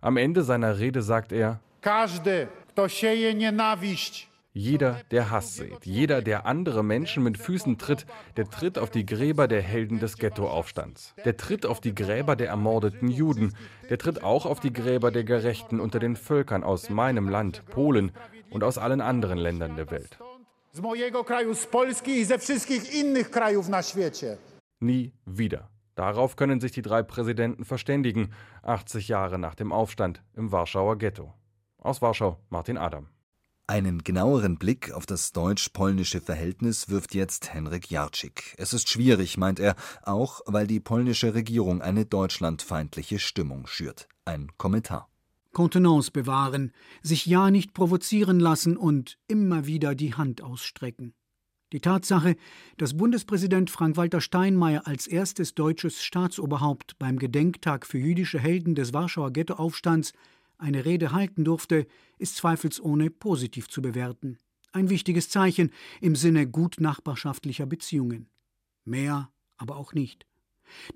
Am 0.00 0.16
Ende 0.16 0.42
seiner 0.42 0.78
Rede 0.78 1.02
sagt 1.02 1.32
er: 1.32 1.60
Każdy, 1.82 2.48
kto 2.68 2.88
sieje 2.88 3.34
nienawiść, 3.34 4.28
jeder, 4.56 5.02
der 5.10 5.30
Hass 5.30 5.56
sät, 5.56 5.84
jeder, 5.84 6.22
der 6.22 6.46
andere 6.46 6.82
Menschen 6.82 7.22
mit 7.22 7.36
Füßen 7.36 7.76
tritt, 7.76 8.06
der 8.38 8.48
tritt 8.48 8.78
auf 8.78 8.88
die 8.88 9.04
Gräber 9.04 9.48
der 9.48 9.60
Helden 9.60 10.00
des 10.00 10.16
Ghettoaufstands. 10.16 11.14
Der 11.26 11.36
tritt 11.36 11.66
auf 11.66 11.80
die 11.80 11.94
Gräber 11.94 12.36
der 12.36 12.48
ermordeten 12.48 13.08
Juden. 13.08 13.54
Der 13.90 13.98
tritt 13.98 14.22
auch 14.22 14.46
auf 14.46 14.58
die 14.58 14.72
Gräber 14.72 15.10
der 15.10 15.24
Gerechten 15.24 15.78
unter 15.78 15.98
den 15.98 16.16
Völkern 16.16 16.64
aus 16.64 16.88
meinem 16.88 17.28
Land, 17.28 17.66
Polen 17.66 18.12
und 18.48 18.64
aus 18.64 18.78
allen 18.78 19.02
anderen 19.02 19.36
Ländern 19.36 19.76
der 19.76 19.90
Welt. 19.90 20.18
Nie 24.80 25.12
wieder. 25.26 25.68
Darauf 25.96 26.36
können 26.36 26.62
sich 26.62 26.72
die 26.72 26.82
drei 26.82 27.02
Präsidenten 27.02 27.66
verständigen, 27.66 28.32
80 28.62 29.08
Jahre 29.08 29.38
nach 29.38 29.54
dem 29.54 29.70
Aufstand 29.70 30.22
im 30.34 30.50
Warschauer 30.50 30.96
Ghetto. 30.96 31.34
Aus 31.76 32.00
Warschau, 32.00 32.38
Martin 32.48 32.78
Adam. 32.78 33.08
Einen 33.68 34.04
genaueren 34.04 34.58
Blick 34.58 34.92
auf 34.92 35.06
das 35.06 35.32
deutsch-polnische 35.32 36.20
Verhältnis 36.20 36.88
wirft 36.88 37.16
jetzt 37.16 37.52
Henrik 37.52 37.90
Jarczyk. 37.90 38.54
Es 38.58 38.72
ist 38.72 38.88
schwierig, 38.88 39.38
meint 39.38 39.58
er, 39.58 39.74
auch 40.04 40.40
weil 40.46 40.68
die 40.68 40.78
polnische 40.78 41.34
Regierung 41.34 41.82
eine 41.82 42.06
deutschlandfeindliche 42.06 43.18
Stimmung 43.18 43.66
schürt. 43.66 44.08
Ein 44.24 44.52
Kommentar. 44.56 45.08
Kontenance 45.52 46.12
bewahren, 46.12 46.70
sich 47.02 47.26
ja 47.26 47.50
nicht 47.50 47.74
provozieren 47.74 48.38
lassen 48.38 48.76
und 48.76 49.18
immer 49.26 49.66
wieder 49.66 49.96
die 49.96 50.14
Hand 50.14 50.42
ausstrecken. 50.42 51.12
Die 51.72 51.80
Tatsache, 51.80 52.36
dass 52.76 52.96
Bundespräsident 52.96 53.70
Frank-Walter 53.70 54.20
Steinmeier 54.20 54.86
als 54.86 55.08
erstes 55.08 55.56
deutsches 55.56 56.04
Staatsoberhaupt 56.04 56.96
beim 57.00 57.18
Gedenktag 57.18 57.84
für 57.84 57.98
jüdische 57.98 58.38
Helden 58.38 58.76
des 58.76 58.92
Warschauer 58.92 59.32
Ghettoaufstands 59.32 60.12
eine 60.58 60.84
Rede 60.84 61.12
halten 61.12 61.44
durfte, 61.44 61.86
ist 62.18 62.36
zweifelsohne 62.36 63.10
positiv 63.10 63.68
zu 63.68 63.82
bewerten. 63.82 64.38
Ein 64.72 64.90
wichtiges 64.90 65.28
Zeichen 65.30 65.70
im 66.00 66.16
Sinne 66.16 66.46
gut 66.46 66.76
nachbarschaftlicher 66.80 67.66
Beziehungen. 67.66 68.28
Mehr 68.84 69.30
aber 69.56 69.76
auch 69.76 69.94
nicht. 69.94 70.26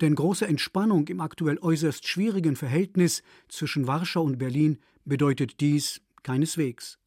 Denn 0.01 0.15
große 0.15 0.47
Entspannung 0.47 1.09
im 1.09 1.21
aktuell 1.21 1.59
äußerst 1.59 2.07
schwierigen 2.07 2.57
Verhältnis 2.57 3.23
zwischen 3.49 3.87
Warschau 3.87 4.25
und 4.25 4.39
Berlin 4.39 4.79
bedeutet 5.05 5.61
dies 5.61 6.01
keineswegs. 6.23 6.99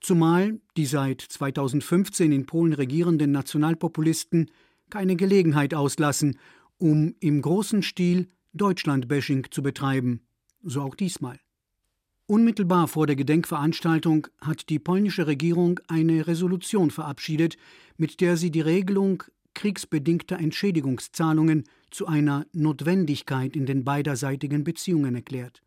Zumal 0.00 0.60
die 0.76 0.86
seit 0.86 1.20
2015 1.20 2.32
in 2.32 2.46
Polen 2.46 2.72
regierenden 2.72 3.32
Nationalpopulisten 3.32 4.50
keine 4.90 5.16
Gelegenheit 5.16 5.74
auslassen, 5.74 6.38
um 6.78 7.14
im 7.20 7.42
großen 7.42 7.82
Stil 7.82 8.28
Deutschland-Bashing 8.52 9.48
zu 9.50 9.62
betreiben. 9.62 10.22
So 10.62 10.82
auch 10.82 10.94
diesmal. 10.94 11.38
Unmittelbar 12.32 12.88
vor 12.88 13.06
der 13.06 13.14
Gedenkveranstaltung 13.14 14.26
hat 14.40 14.70
die 14.70 14.78
polnische 14.78 15.26
Regierung 15.26 15.80
eine 15.86 16.26
Resolution 16.26 16.90
verabschiedet, 16.90 17.58
mit 17.98 18.22
der 18.22 18.38
sie 18.38 18.50
die 18.50 18.62
Regelung 18.62 19.22
kriegsbedingter 19.52 20.38
Entschädigungszahlungen 20.38 21.64
zu 21.90 22.06
einer 22.06 22.46
Notwendigkeit 22.54 23.54
in 23.54 23.66
den 23.66 23.84
beiderseitigen 23.84 24.64
Beziehungen 24.64 25.14
erklärt. 25.14 25.60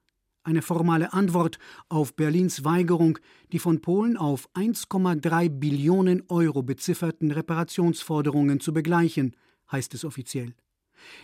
Eine 0.44 0.64
formale 0.64 1.14
Antwort 1.14 1.60
auf 1.88 2.16
Berlins 2.16 2.64
Weigerung, 2.64 3.20
die 3.52 3.60
von 3.60 3.82
Polen 3.82 4.18
auf 4.18 4.50
1,3 4.56 5.50
Billionen 5.50 6.24
Euro 6.30 6.64
bezifferten 6.64 7.30
Reparationsforderungen 7.30 8.60
zu 8.60 8.74
begleichen, 8.74 9.36
heißt 9.72 9.94
es 9.94 10.04
offiziell. 10.04 10.56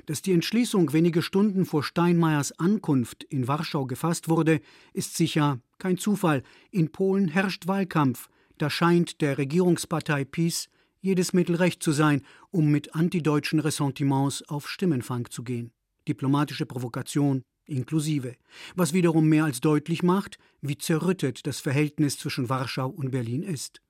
Dass 0.05 0.21
die 0.21 0.33
Entschließung 0.33 0.93
wenige 0.93 1.21
Stunden 1.21 1.65
vor 1.65 1.83
Steinmeiers 1.83 2.57
Ankunft 2.59 3.23
in 3.23 3.47
Warschau 3.47 3.85
gefasst 3.85 4.29
wurde, 4.29 4.61
ist 4.93 5.15
sicher 5.15 5.59
kein 5.77 5.97
Zufall. 5.97 6.43
In 6.71 6.91
Polen 6.91 7.27
herrscht 7.27 7.67
Wahlkampf. 7.67 8.29
Da 8.57 8.69
scheint 8.69 9.21
der 9.21 9.37
Regierungspartei 9.37 10.25
PiS 10.25 10.69
jedes 11.01 11.33
Mittel 11.33 11.55
recht 11.55 11.81
zu 11.81 11.91
sein, 11.91 12.21
um 12.51 12.69
mit 12.69 12.93
antideutschen 12.95 13.59
Ressentiments 13.59 14.43
auf 14.47 14.69
Stimmenfang 14.69 15.29
zu 15.29 15.43
gehen. 15.43 15.71
Diplomatische 16.07 16.65
Provokation 16.65 17.43
inklusive. 17.65 18.35
Was 18.75 18.93
wiederum 18.93 19.27
mehr 19.27 19.45
als 19.45 19.61
deutlich 19.61 20.03
macht, 20.03 20.37
wie 20.61 20.77
zerrüttet 20.77 21.47
das 21.47 21.59
Verhältnis 21.59 22.17
zwischen 22.17 22.49
Warschau 22.49 22.89
und 22.89 23.11
Berlin 23.11 23.43
ist. 23.43 23.81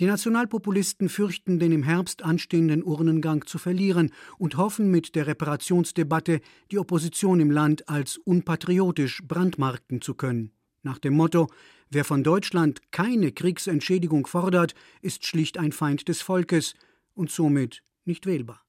Die 0.00 0.06
Nationalpopulisten 0.06 1.08
fürchten, 1.08 1.58
den 1.58 1.72
im 1.72 1.82
Herbst 1.82 2.22
anstehenden 2.22 2.82
Urnengang 2.82 3.46
zu 3.46 3.58
verlieren 3.58 4.10
und 4.38 4.56
hoffen 4.56 4.90
mit 4.90 5.14
der 5.14 5.26
Reparationsdebatte 5.26 6.40
die 6.70 6.78
Opposition 6.78 7.40
im 7.40 7.50
Land 7.50 7.88
als 7.88 8.18
unpatriotisch 8.18 9.22
brandmarkten 9.26 10.00
zu 10.00 10.14
können. 10.14 10.52
Nach 10.82 10.98
dem 10.98 11.14
Motto 11.14 11.48
Wer 11.90 12.04
von 12.04 12.24
Deutschland 12.24 12.80
keine 12.90 13.30
Kriegsentschädigung 13.30 14.26
fordert, 14.26 14.74
ist 15.00 15.24
schlicht 15.24 15.58
ein 15.58 15.70
Feind 15.70 16.08
des 16.08 16.22
Volkes 16.22 16.74
und 17.14 17.30
somit 17.30 17.84
nicht 18.04 18.26
wählbar. 18.26 18.64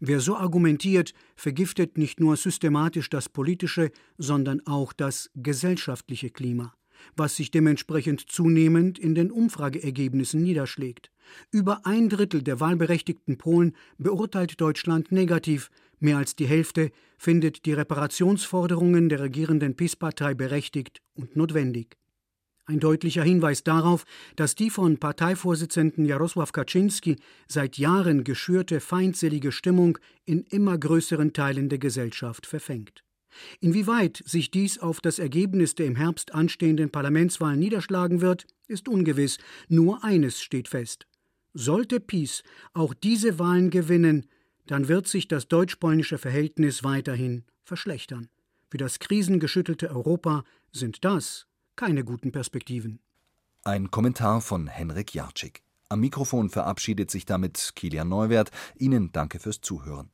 Wer 0.00 0.20
so 0.20 0.36
argumentiert, 0.36 1.12
vergiftet 1.34 1.98
nicht 1.98 2.20
nur 2.20 2.36
systematisch 2.36 3.10
das 3.10 3.28
politische, 3.28 3.90
sondern 4.16 4.64
auch 4.66 4.92
das 4.92 5.30
gesellschaftliche 5.34 6.30
Klima. 6.30 6.74
Was 7.16 7.36
sich 7.36 7.50
dementsprechend 7.50 8.20
zunehmend 8.28 8.98
in 8.98 9.14
den 9.14 9.30
Umfrageergebnissen 9.30 10.42
niederschlägt. 10.42 11.10
Über 11.50 11.86
ein 11.86 12.08
Drittel 12.08 12.42
der 12.42 12.60
wahlberechtigten 12.60 13.38
Polen 13.38 13.74
beurteilt 13.98 14.60
Deutschland 14.60 15.12
negativ, 15.12 15.70
mehr 16.00 16.16
als 16.16 16.36
die 16.36 16.46
Hälfte 16.46 16.90
findet 17.16 17.64
die 17.66 17.72
Reparationsforderungen 17.72 19.08
der 19.08 19.20
regierenden 19.20 19.76
PiS-Partei 19.76 20.34
berechtigt 20.34 21.00
und 21.14 21.36
notwendig. 21.36 21.96
Ein 22.64 22.78
deutlicher 22.78 23.24
Hinweis 23.24 23.64
darauf, 23.64 24.04
dass 24.36 24.54
die 24.54 24.70
von 24.70 24.98
Parteivorsitzenden 24.98 26.06
Jarosław 26.06 26.52
Kaczynski 26.52 27.16
seit 27.48 27.76
Jahren 27.76 28.22
geschürte 28.22 28.80
feindselige 28.80 29.50
Stimmung 29.50 29.98
in 30.24 30.44
immer 30.44 30.78
größeren 30.78 31.32
Teilen 31.32 31.68
der 31.68 31.78
Gesellschaft 31.78 32.46
verfängt. 32.46 33.02
Inwieweit 33.60 34.22
sich 34.26 34.50
dies 34.50 34.78
auf 34.78 35.00
das 35.00 35.18
Ergebnis 35.18 35.74
der 35.74 35.86
im 35.86 35.96
Herbst 35.96 36.34
anstehenden 36.34 36.90
Parlamentswahlen 36.90 37.58
niederschlagen 37.58 38.20
wird, 38.20 38.46
ist 38.68 38.88
ungewiss. 38.88 39.38
Nur 39.68 40.04
eines 40.04 40.40
steht 40.40 40.68
fest. 40.68 41.06
Sollte 41.54 42.00
PiS 42.00 42.42
auch 42.72 42.94
diese 42.94 43.38
Wahlen 43.38 43.70
gewinnen, 43.70 44.26
dann 44.66 44.88
wird 44.88 45.06
sich 45.06 45.28
das 45.28 45.48
deutsch-polnische 45.48 46.18
Verhältnis 46.18 46.84
weiterhin 46.84 47.44
verschlechtern. 47.64 48.28
Für 48.70 48.78
das 48.78 49.00
krisengeschüttelte 49.00 49.90
Europa 49.90 50.44
sind 50.72 51.04
das 51.04 51.46
keine 51.76 52.04
guten 52.04 52.32
Perspektiven. 52.32 53.00
Ein 53.64 53.90
Kommentar 53.90 54.40
von 54.40 54.66
Henrik 54.66 55.14
Jarczyk. 55.14 55.62
Am 55.88 56.00
Mikrofon 56.00 56.48
verabschiedet 56.48 57.10
sich 57.10 57.26
damit 57.26 57.72
Kilian 57.76 58.08
Neuwert. 58.08 58.50
Ihnen 58.76 59.12
danke 59.12 59.38
fürs 59.38 59.60
Zuhören. 59.60 60.10